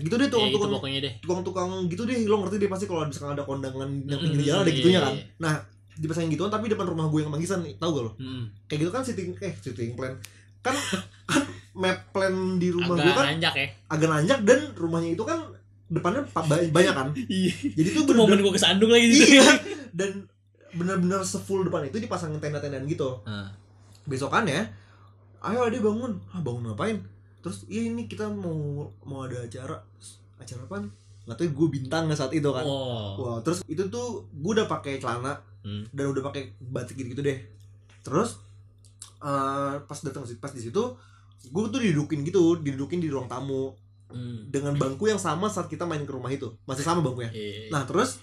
gitu 0.00 0.14
deh 0.14 0.22
Ya, 0.22 0.28
itu 0.28 0.34
tukang-tukang 0.34 0.70
pokoknya 0.74 1.00
deh. 1.00 1.12
tukang-tukang 1.18 1.68
gitu 1.86 2.02
deh 2.02 2.16
lo 2.22 2.36
ngerti 2.38 2.56
deh 2.56 2.68
pasti 2.68 2.84
kalau 2.84 3.04
misalkan 3.04 3.32
ada 3.32 3.42
kondangan 3.42 3.88
yang 4.02 4.18
pinggir 4.18 4.38
Mm, 4.38 4.46
jalan 4.46 4.60
ada 4.60 4.66
iya, 4.66 4.76
gitunya 4.76 5.00
kan. 5.00 5.12
iya. 5.12 5.24
nah 5.38 5.54
dipasangin 5.92 6.30
gituan 6.30 6.48
tapi 6.48 6.66
depan 6.66 6.86
rumah 6.86 7.06
gue 7.06 7.20
yang 7.20 7.28
Manggisan 7.28 7.60
nih 7.60 7.76
tahu 7.76 7.90
gak 7.90 8.02
lo? 8.02 8.12
Mm. 8.16 8.44
kayak 8.66 8.78
gitu 8.78 8.90
kan 8.90 9.02
sitting 9.02 9.30
eh 9.36 9.54
sitting 9.54 9.92
plan. 9.92 10.14
Kan 10.58 10.76
kan 11.26 11.42
map 11.74 12.08
plan 12.10 12.32
di 12.54 12.68
rumah 12.68 12.92
gue 12.94 13.00
agak 13.02 13.14
kan 13.14 13.26
nanjak 13.30 13.54
ya. 13.54 13.66
agak 13.86 14.08
nanjak 14.10 14.38
dan 14.42 14.60
rumahnya 14.74 15.10
itu 15.10 15.22
kan 15.22 15.38
depannya 15.86 16.20
pa- 16.26 16.42
ba- 16.42 16.60
banyak 16.66 16.94
kan. 16.94 17.08
Iya. 17.30 17.52
Jadi 17.74 17.88
tuh 17.90 18.02
itu 18.02 18.12
momen 18.12 18.34
bener 18.34 18.42
gua 18.42 18.54
kesandung 18.54 18.88
lagi 18.88 19.06
gitu 19.08 19.24
iya. 19.34 19.46
Dan 19.98 20.24
benar-benar 20.70 21.20
sefull 21.22 21.62
depan 21.62 21.82
itu 21.84 21.98
dipasangin 21.98 22.38
tenda-tendaan 22.38 22.84
gitu. 22.84 23.20
Ah. 23.22 23.50
besokannya 24.02 24.64
ayo 25.40 25.60
ade 25.62 25.78
bangun. 25.78 26.16
Ah 26.28 26.38
bangun 26.38 26.64
ngapain 26.66 26.96
terus 27.40 27.64
iya 27.66 27.88
ini 27.88 28.04
kita 28.04 28.28
mau 28.28 28.88
mau 29.04 29.24
ada 29.24 29.40
acara 29.42 29.76
acara 30.36 30.62
apa 30.64 30.76
nggak 31.28 31.36
tahu 31.36 31.48
gue 31.52 31.68
bintangnya 31.80 32.16
saat 32.16 32.32
itu 32.32 32.48
kan 32.48 32.64
oh 32.64 33.16
Wah, 33.20 33.38
terus 33.40 33.60
itu 33.64 33.80
tuh 33.88 34.24
gue 34.30 34.52
udah 34.56 34.68
pakai 34.68 35.00
celana 35.00 35.36
Hmm. 35.60 35.84
dan 35.92 36.08
udah 36.08 36.24
pakai 36.24 36.56
batik 36.56 36.96
gitu, 36.96 37.12
gitu 37.12 37.20
deh. 37.20 37.36
Terus 38.00 38.40
eh, 39.20 39.74
pas 39.76 39.98
datang 40.00 40.24
pas 40.40 40.48
di 40.48 40.64
situ 40.64 40.80
gue 41.44 41.62
tuh 41.68 41.80
didudukin 41.84 42.24
gitu, 42.24 42.56
didudukin 42.64 42.96
di 42.96 43.12
ruang 43.12 43.28
tamu 43.28 43.76
Mm. 44.10 44.50
dengan 44.50 44.74
bangku 44.74 45.06
yang 45.06 45.22
sama 45.22 45.46
saat 45.46 45.70
kita 45.70 45.86
main 45.86 46.02
ke 46.02 46.10
rumah 46.10 46.32
itu. 46.34 46.50
Masih 46.66 46.82
sama 46.82 46.98
bangkunya. 46.98 47.30
Iya. 47.30 47.70
Nah, 47.70 47.86
terus 47.86 48.18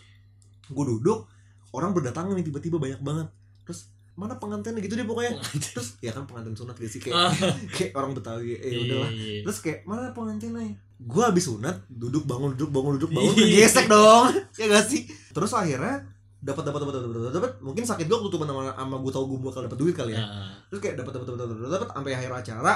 gue 0.67 0.83
duduk, 0.83 1.29
orang 1.71 1.95
berdatangan 1.95 2.35
nih 2.35 2.43
tiba-tiba 2.43 2.75
banyak 2.75 2.99
banget. 2.99 3.31
Terus 3.63 3.87
mana 4.17 4.33
pengantinnya 4.35 4.81
gitu 4.81 4.93
deh 4.93 5.05
pokoknya. 5.05 5.37
Terus 5.63 5.95
ya 5.99 6.09
kan 6.09 6.25
pengantin 6.25 6.51
sunat 6.51 6.73
gitu 6.75 6.89
sih 6.89 7.01
kayak 7.01 7.15
Ah. 7.15 7.31
kayak 7.75 7.93
orang 7.93 8.11
Betawi. 8.11 8.57
Eh 8.57 8.67
Iya, 8.67 8.79
udahlah. 8.83 9.09
iya. 9.09 9.41
Terus 9.45 9.57
kayak 9.61 9.79
mana 9.83 10.09
pengantinnya? 10.11 10.73
Gue 10.97 11.21
habis 11.21 11.45
sunat, 11.45 11.77
duduk 11.87 12.25
bangun 12.25 12.57
duduk 12.57 12.73
bangun 12.73 12.97
duduk 12.97 13.11
bangun 13.11 13.31
Iya. 13.31 13.69
kegesek 13.69 13.85
dong. 13.87 14.33
ya 14.57 14.65
gak 14.67 14.83
sih? 14.83 15.05
Terus 15.29 15.53
akhirnya 15.53 16.01
dapat 16.37 16.63
dapat 16.63 16.79
dapat 16.79 16.93
dapat 16.95 17.09
dapat 17.11 17.33
dapat 17.33 17.51
mungkin 17.59 17.81
sakit 17.81 18.05
gue 18.05 18.17
ketutupan 18.19 18.45
sama 18.45 18.69
sama 18.71 18.95
gue 18.95 19.11
tau 19.11 19.25
gue 19.25 19.37
bakal 19.39 19.61
dapat 19.63 19.77
duit 19.77 19.93
kali 19.93 20.11
ya. 20.11 20.21
Ah. 20.21 20.49
Terus 20.67 20.81
kayak 20.81 20.95
dapat 20.97 21.11
dapat 21.13 21.25
dapat 21.27 21.39
dapat 21.47 21.71
dapat 21.71 21.89
sampai 21.91 22.11
akhir 22.11 22.31
acara 22.35 22.73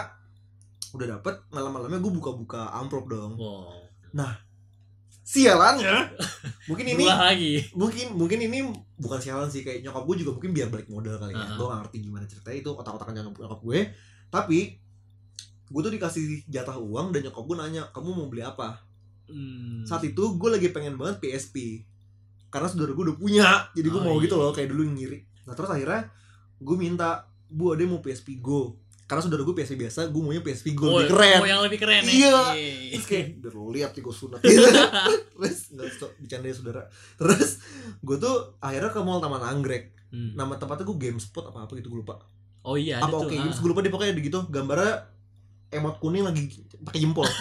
udah 0.91 1.08
dapat 1.10 1.36
malam-malamnya 1.49 1.97
gue 1.97 2.12
buka-buka 2.12 2.69
amplop 2.71 3.06
dong. 3.08 3.34
Wow. 3.36 3.82
Sialannya. 5.21 5.95
Mungkin 6.65 6.86
ini 6.88 7.03
lagi. 7.03 7.53
mungkin 7.73 8.13
mungkin 8.13 8.39
ini 8.41 8.60
bukan 8.95 9.17
sialan 9.17 9.47
sih 9.47 9.62
kayak 9.62 9.81
nyokap 9.81 10.03
gue 10.03 10.15
juga 10.21 10.31
mungkin 10.34 10.51
biar 10.51 10.67
balik 10.67 10.88
modal 10.88 11.17
kali 11.17 11.31
ya. 11.31 11.41
Uh-huh. 11.41 11.57
Gue 11.57 11.65
gak 11.67 11.79
ngerti 11.84 11.97
gimana 12.01 12.25
ceritanya 12.25 12.57
itu 12.57 12.69
otak-otakan 12.69 13.13
nyokap, 13.15 13.34
nyokap 13.39 13.60
gue. 13.62 13.79
Tapi 14.29 14.60
gue 15.67 15.81
tuh 15.81 15.93
dikasih 15.93 16.23
jatah 16.45 16.75
uang 16.75 17.12
dan 17.12 17.23
nyokap 17.23 17.43
gue 17.43 17.55
nanya 17.57 17.84
kamu 17.89 18.10
mau 18.12 18.27
beli 18.27 18.41
apa 18.41 18.88
Hmm. 19.31 19.88
saat 19.88 20.03
itu 20.03 20.19
gue 20.36 20.49
lagi 20.51 20.75
pengen 20.75 20.99
banget 20.99 21.23
PSP 21.23 21.88
karena 22.51 22.67
saudara 22.67 22.91
gue 22.91 22.99
udah 22.99 23.15
punya 23.15 23.47
jadi 23.71 23.88
gue 23.88 23.95
Oh, 23.95 24.03
mau 24.03 24.19
iya. 24.19 24.27
gitu 24.27 24.36
loh 24.36 24.51
kayak 24.51 24.67
dulu 24.67 24.91
ngiri 24.91 25.23
nah 25.47 25.55
terus 25.55 25.71
akhirnya 25.71 26.12
gue 26.60 26.75
minta 26.75 27.23
bu 27.47 27.71
ada 27.71 27.88
mau 27.88 28.03
PSP 28.03 28.43
Go 28.43 28.75
karena 29.12 29.19
saudara 29.19 29.43
gue 29.43 29.52
PSP 29.54 29.76
biasa 29.78 30.08
gue 30.08 30.21
maunya 30.21 30.39
PSP 30.39 30.71
Go 30.71 30.88
Oh, 30.88 30.97
lebih 30.97 31.12
keren 31.12 31.38
Oh, 31.38 31.47
yang 31.50 31.62
lebih 31.62 31.78
keren 31.78 32.00
ya. 32.02 32.08
Iya. 32.08 32.39
terus 32.89 33.06
kayak 33.06 33.26
biar 33.38 33.54
lo 33.54 33.67
lihat 33.69 33.91
nih 33.91 34.02
gue 34.02 34.15
sunat 34.15 34.39
gitu 34.39 34.63
terus 35.36 35.58
nggak 35.69 35.88
so, 35.91 36.08
bercanda 36.15 36.47
ya 36.47 36.56
saudara 36.56 36.82
terus 37.13 37.60
gue 38.00 38.15
tuh 38.17 38.36
akhirnya 38.58 38.88
ke 38.89 39.00
mall 39.02 39.19
Taman 39.19 39.43
Anggrek 39.43 39.91
Hmm. 40.08 40.32
nama 40.34 40.56
tempatnya 40.56 40.84
gue 40.86 40.97
GameSpot 41.02 41.43
apa 41.45 41.60
apa 41.62 41.71
gitu 41.74 41.88
gue 41.88 42.00
lupa 42.00 42.19
Oh 42.62 42.76
iya 42.76 43.00
apa 43.00 43.15
oke 43.17 43.28
ah. 43.28 43.36
games 43.38 43.56
gue 43.58 43.67
lupa 43.67 43.80
deh 43.80 43.88
pokoknya 43.89 44.12
gitu 44.13 44.43
gambarnya 44.45 45.08
emot 45.69 45.95
kuning 45.97 46.21
lagi 46.21 46.52
pakai 46.82 47.00
jempol 47.00 47.24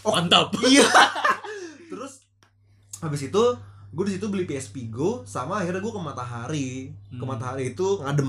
Oh. 0.00 0.12
Mantap. 0.14 0.52
iya 0.66 0.84
terus 1.86 2.24
habis 2.98 3.20
itu 3.22 3.42
gue 3.90 4.04
di 4.04 4.12
situ 4.12 4.26
beli 4.26 4.44
PSP 4.44 4.86
Go 4.86 5.24
sama 5.24 5.58
akhirnya 5.58 5.80
gue 5.80 5.90
ke 5.90 6.00
Matahari 6.02 6.68
ke 7.08 7.16
Hmm. 7.16 7.24
Matahari 7.26 7.72
itu 7.72 7.86
ngadem 7.98 8.28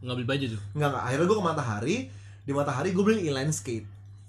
Nggak 0.00 0.14
beli 0.16 0.26
baju 0.26 0.44
tuh. 0.48 0.60
nggak 0.72 0.88
nggak 0.88 1.04
akhirnya 1.04 1.26
gue 1.26 1.36
ke 1.36 1.44
Matahari 1.44 1.96
di 2.44 2.52
Matahari 2.52 2.90
gue 2.90 3.00
beli 3.00 3.24
inline 3.24 3.50
skate 3.50 3.84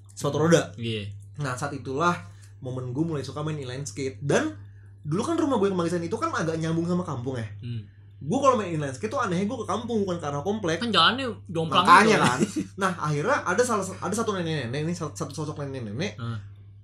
sepatu 0.09 0.39
roda 0.39 0.71
Iya. 0.75 1.11
nah 1.37 1.53
saat 1.53 1.71
itulah 1.71 2.15
momen 2.57 2.89
gue 2.89 3.03
mulai 3.03 3.21
suka 3.21 3.39
main 3.39 3.55
inline 3.55 3.83
skate 3.83 4.17
dan 4.19 4.55
dulu 5.01 5.21
kan 5.21 5.35
rumah 5.35 5.55
gue 5.55 5.67
yang 5.67 5.75
Kemanggisan 5.75 6.01
itu 6.01 6.15
kan 6.15 6.31
agak 6.31 6.55
nyambung 6.55 6.83
sama 6.83 7.03
kampung 7.03 7.35
ya 7.35 7.45
Hmm. 7.59 7.83
gue 8.17 8.37
kalau 8.39 8.55
main 8.55 8.71
inline 8.71 8.89
skate 8.89 9.09
tuh 9.09 9.19
anehnya 9.19 9.43
gue 9.43 9.57
ke 9.57 9.67
kampung 9.67 10.01
bukan 10.01 10.17
karena 10.17 10.39
komplek 10.39 10.79
Kan 10.79 10.89
jalannya 10.89 11.27
jomplang 11.45 11.83
makanya 11.83 12.15
gitu. 12.15 12.25
kan 12.25 12.39
nah 12.81 12.91
akhirnya 12.97 13.37
ada 13.43 13.61
salah 13.61 13.83
ada 13.85 14.13
satu 14.13 14.31
nenek 14.33 14.65
nenek 14.65 14.81
ini 14.81 14.93
satu 14.95 15.31
sosok 15.31 15.59
nenek 15.61 15.83
nenek 15.85 16.13
Hmm. 16.15 16.39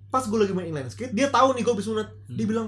pas 0.07 0.21
gue 0.21 0.35
lagi 0.37 0.51
main 0.51 0.67
inline 0.67 0.87
skate 0.87 1.11
dia 1.11 1.27
tahu 1.27 1.55
nih 1.55 1.61
gue 1.61 1.71
habis 1.71 1.87
sunat 1.87 2.07
dia 2.27 2.35
Hmm. 2.37 2.51
bilang 2.51 2.67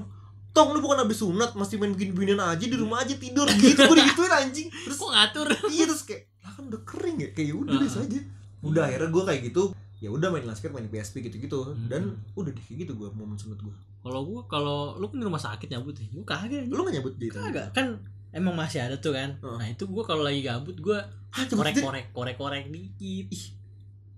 tong 0.50 0.70
lu 0.70 0.80
bukan 0.80 0.98
habis 1.00 1.18
sunat 1.18 1.52
masih 1.54 1.76
main 1.76 1.92
begini 1.92 2.14
beginian 2.14 2.40
aja 2.40 2.62
di 2.64 2.74
rumah 2.74 3.02
aja 3.02 3.14
tidur 3.14 3.46
gitu 3.54 3.84
gue 3.84 3.98
digituin 4.00 4.32
anjing 4.32 4.68
terus 4.70 4.96
Kok 5.02 5.12
ngatur? 5.12 5.48
iya 5.68 5.84
terus 5.84 6.02
kayak 6.04 6.32
lah 6.40 6.52
kan 6.52 6.64
udah 6.66 6.82
kering 6.84 7.18
ya 7.20 7.30
kayak 7.30 7.54
udah 7.54 7.74
Ah. 7.74 7.80
biasa 7.80 7.98
aja 8.02 8.20
udah 8.66 8.84
akhirnya 8.86 9.10
gue 9.10 9.24
kayak 9.24 9.42
gitu 9.46 9.64
ya 9.98 10.10
udah 10.10 10.28
main 10.30 10.44
skate 10.50 10.72
main 10.72 10.88
PSP 10.88 11.24
gitu 11.24 11.38
gitu 11.38 11.60
Hmm. 11.66 11.88
dan 11.88 12.04
udah 12.34 12.50
deh 12.50 12.60
kayak 12.62 12.78
gitu 12.82 12.94
gue 12.94 13.08
momen 13.10 13.36
sunat 13.36 13.56
gue 13.58 13.76
Kalau 14.00 14.20
gua 14.22 14.44
kalau 14.46 14.80
lu 14.94 15.08
kan 15.08 15.16
di 15.16 15.24
rumah 15.24 15.40
sakit 15.40 15.68
nyabut 15.70 15.96
ya. 15.96 16.04
Gua 16.10 16.28
kagak. 16.30 16.68
lu 16.68 16.76
gak 16.78 16.92
nyabut 16.94 17.16
di 17.16 17.32
Kagak. 17.32 17.72
Kan 17.72 18.04
emang 18.30 18.52
masih 18.54 18.84
ada 18.84 19.00
tuh 19.00 19.12
kan. 19.12 19.32
Oh. 19.40 19.56
Nah, 19.56 19.64
itu 19.66 19.84
gua 19.86 20.04
kalau 20.04 20.20
lagi 20.22 20.44
gabut 20.44 20.76
gua 20.78 21.00
Hah, 21.30 21.44
cabut 21.46 21.64
sendiri? 21.64 21.80
korek-korek 21.80 22.36
korek-korek 22.36 22.64
dikit. 22.68 23.32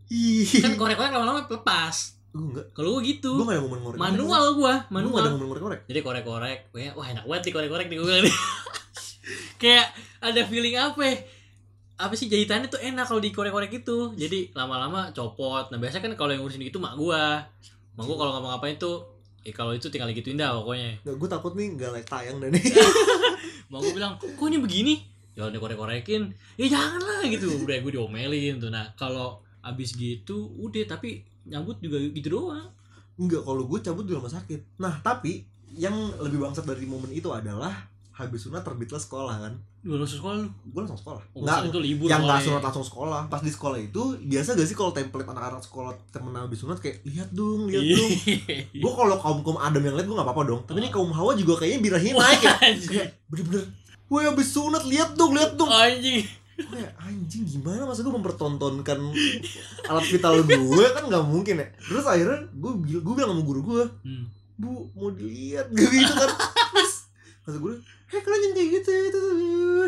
Ih, 0.08 0.50
Kan 0.58 0.74
korek-korek 0.74 1.10
lama-lama 1.12 1.46
lepas. 1.46 2.18
gue 2.28 2.42
enggak 2.44 2.66
Kalau 2.72 2.90
gua 2.92 3.02
gitu. 3.04 3.32
gue 3.32 3.46
gak 3.46 3.54
ada 3.54 3.64
momen 3.64 3.80
ngorek 3.80 3.98
Manual 4.02 4.44
gua, 4.50 4.50
gue 4.50 4.66
gak 4.66 4.82
ada 4.82 4.90
manual. 4.90 5.24
momen 5.32 5.46
ngorek 5.46 5.62
ngorek 5.62 5.80
Jadi 5.86 6.00
korek-korek, 6.02 6.60
wah 6.72 6.92
wah, 6.96 7.08
enak 7.08 7.24
banget 7.24 7.42
nih 7.44 7.54
korek-korek 7.54 7.88
di 7.88 7.96
Google 7.96 8.22
nih. 8.22 8.36
Kayak 9.62 9.88
ada 10.20 10.42
feeling 10.44 10.76
apa 10.76 11.02
ya? 11.04 11.16
Apa 11.96 12.14
sih 12.20 12.28
jahitannya 12.28 12.68
tuh 12.68 12.82
enak 12.84 13.08
kalau 13.08 13.24
dikorek-korek 13.24 13.72
gitu. 13.72 14.12
Jadi 14.20 14.52
lama-lama 14.52 15.16
copot. 15.16 15.72
Nah, 15.72 15.80
biasanya 15.80 16.12
kan 16.12 16.14
kalau 16.20 16.32
yang 16.36 16.44
ngurusin 16.44 16.64
gitu 16.68 16.84
mak 16.84 17.00
gua. 17.00 17.40
Mak 17.96 18.04
gua 18.04 18.16
kalau 18.20 18.32
ngapa-ngapain 18.36 18.76
tuh 18.76 19.16
eh 19.46 19.54
kalau 19.54 19.78
itu 19.78 19.88
tinggal 19.94 20.10
gituin 20.12 20.36
dah 20.36 20.58
pokoknya. 20.58 21.06
Nggak, 21.06 21.16
gue 21.22 21.30
takut 21.30 21.54
nih 21.54 21.68
gak 21.78 21.92
like 21.94 22.10
tayang 22.10 22.42
dan 22.42 22.50
nih 22.50 22.66
Mak 23.72 23.78
gua 23.78 23.94
bilang, 23.94 24.14
"Kok 24.18 24.48
ini 24.50 24.58
begini?" 24.58 24.96
Ya 25.38 25.46
udah 25.46 25.60
korek-korekin. 25.62 26.34
Ya 26.58 26.66
jangan 26.72 27.02
lah 27.04 27.22
gitu. 27.28 27.52
Udah 27.62 27.78
gue 27.78 27.92
diomelin 27.94 28.58
tuh. 28.58 28.72
Nah, 28.74 28.90
kalau 28.98 29.44
abis 29.62 29.94
gitu 29.98 30.50
udah 30.58 30.86
tapi 30.88 31.22
nyambut 31.46 31.78
juga 31.84 32.02
gitu 32.02 32.28
doang. 32.42 32.72
Enggak, 33.16 33.44
kalau 33.48 33.64
gue 33.68 33.80
cabut 33.80 34.04
di 34.08 34.14
rumah 34.16 34.32
sakit. 34.32 34.80
Nah, 34.82 35.00
tapi 35.00 35.46
yang 35.76 35.94
lebih 36.20 36.40
bangsat 36.40 36.64
dari 36.64 36.88
momen 36.88 37.12
itu 37.12 37.32
adalah 37.32 37.74
habis 38.16 38.42
sunat 38.42 38.64
terbitlah 38.64 38.96
sekolah 38.98 39.36
kan? 39.38 39.54
Lu 39.82 39.96
langsung 39.96 40.18
sekolah 40.18 40.36
lu. 40.38 40.48
gue 40.48 40.80
langsung 40.80 40.96
sekolah. 40.98 41.22
Oh, 41.32 41.44
nggak 41.44 41.68
itu 41.68 41.80
libur. 41.80 42.08
yang 42.08 42.24
nggak 42.24 42.42
sunat 42.42 42.64
langsung 42.64 42.82
sekolah. 42.82 43.28
Pas 43.28 43.38
di 43.38 43.50
sekolah 43.50 43.76
itu 43.78 44.02
biasa 44.24 44.56
gak 44.56 44.64
sih 44.64 44.74
kalau 44.74 44.90
template 44.90 45.28
anak-anak 45.28 45.62
sekolah 45.62 45.92
temen 46.10 46.32
habis 46.32 46.58
sunat 46.58 46.80
kayak 46.80 47.04
lihat 47.04 47.30
dong 47.30 47.68
lihat 47.68 47.84
Iya. 47.84 47.96
dong. 47.96 48.12
Gue 48.74 48.92
kalau 48.94 49.16
kaum 49.16 49.40
kaum 49.42 49.60
adam 49.60 49.82
yang 49.82 49.94
lihat 49.94 50.06
gue 50.06 50.16
nggak 50.16 50.26
apa-apa 50.26 50.44
dong. 50.46 50.62
Tapi 50.64 50.80
ini 50.80 50.90
kaum 50.90 51.12
hawa 51.12 51.32
juga 51.34 51.60
kayaknya 51.60 51.80
birahi 51.82 52.10
naik 52.12 52.42
ya. 52.42 52.56
kayak 52.88 53.08
bener-bener 53.28 53.64
Woi 54.06 54.22
habis 54.24 54.48
sunat 54.50 54.86
lihat 54.86 55.14
dong 55.14 55.34
lihat 55.34 55.54
dong. 55.54 55.68
Anjing. 55.68 56.24
Gua 56.56 56.72
kayak 56.72 56.92
anjing 56.98 57.44
gimana 57.44 57.84
masa 57.84 58.00
gue 58.00 58.16
mempertontonkan 58.16 59.00
alat 59.86 60.06
vital 60.08 60.40
gue 60.40 60.86
kan 60.90 61.04
nggak 61.04 61.26
mungkin 61.26 61.56
ya. 61.58 61.68
Terus 61.84 62.06
akhirnya 62.06 62.48
gue 62.50 62.72
gue 62.96 63.14
bilang 63.14 63.34
sama 63.34 63.44
guru 63.44 63.62
gue 63.62 63.84
Hmm. 64.02 64.26
bu 64.56 64.88
mau 64.94 65.12
dilihat. 65.12 65.68
Gitu 65.70 65.92
kan. 66.08 66.32
Terus 66.72 66.94
kata 67.44 67.60
gue 67.60 67.76
kayak 68.16 68.26
kalian 68.26 68.52
kayak 68.52 68.70
gitu 68.74 68.90
gitu 68.90 69.20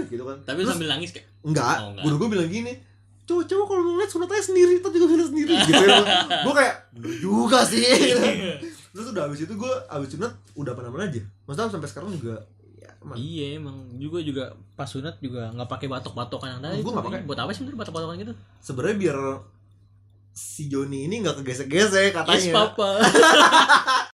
gitu 0.07 0.23
kan 0.23 0.37
Tapi 0.43 0.59
terus, 0.61 0.71
sambil 0.71 0.87
nangis 0.89 1.09
kayak 1.09 1.27
enggak, 1.41 1.75
Oh, 1.77 1.89
enggak. 1.89 2.03
guru 2.03 2.15
gue 2.17 2.29
bilang 2.31 2.49
gini 2.49 2.73
coba-coba 3.23 3.63
kalau 3.65 3.81
mau 3.81 3.93
ngeliat 3.93 4.07
sunat 4.07 4.29
aja 4.29 4.43
sendiri 4.45 4.71
kita 4.77 4.87
juga 4.89 5.05
bisa 5.09 5.25
sendiri 5.27 5.53
gitu 5.67 5.83
ya 5.83 5.99
gue 6.43 6.53
kayak 6.53 6.75
juga 7.17 7.59
sih 7.63 7.83
gitu. 8.07 8.23
terus 8.91 9.07
udah 9.11 9.23
abis 9.25 9.39
itu 9.43 9.53
gue 9.53 9.73
abis 9.87 10.09
sunat 10.13 10.31
udah 10.53 10.71
apa 10.71 10.81
aja 11.03 11.21
maksudnya 11.43 11.67
sampai 11.69 11.87
sekarang 11.87 12.09
juga 12.13 12.35
ya 12.77 12.89
emang 12.97 13.15
Iya 13.15 13.45
emang 13.57 13.77
juga 13.95 14.19
juga 14.19 14.43
pas 14.73 14.87
sunat 14.87 15.19
juga 15.19 15.51
nggak 15.51 15.67
pakai 15.67 15.87
batok-batokan 15.87 16.49
yang 16.55 16.61
tadi. 16.61 16.79
Gua 16.79 16.85
tuh. 16.85 16.93
nggak 16.93 17.05
pakai. 17.05 17.19
Buat 17.25 17.39
apa 17.41 17.51
sih 17.51 17.65
batok-batokan 17.65 18.15
gitu? 18.17 18.33
sebenarnya 18.59 18.97
biar 18.97 19.17
si 20.31 20.69
Joni 20.69 21.09
ini 21.09 21.19
nggak 21.19 21.41
kegesek-gesek 21.41 22.13
katanya 22.13 22.37
Yes 22.37 22.53
papa. 22.53 22.89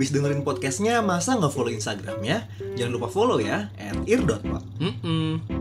Abis 0.00 0.16
dengerin 0.16 0.48
podcastnya, 0.48 1.04
masa 1.04 1.36
nggak 1.36 1.52
follow 1.52 1.68
Instagramnya? 1.68 2.48
Jangan 2.72 2.88
lupa 2.96 3.12
follow 3.12 3.36
ya, 3.36 3.68
at 3.76 4.00
ear.pod. 4.08 4.64
Mm-mm. 4.80 5.59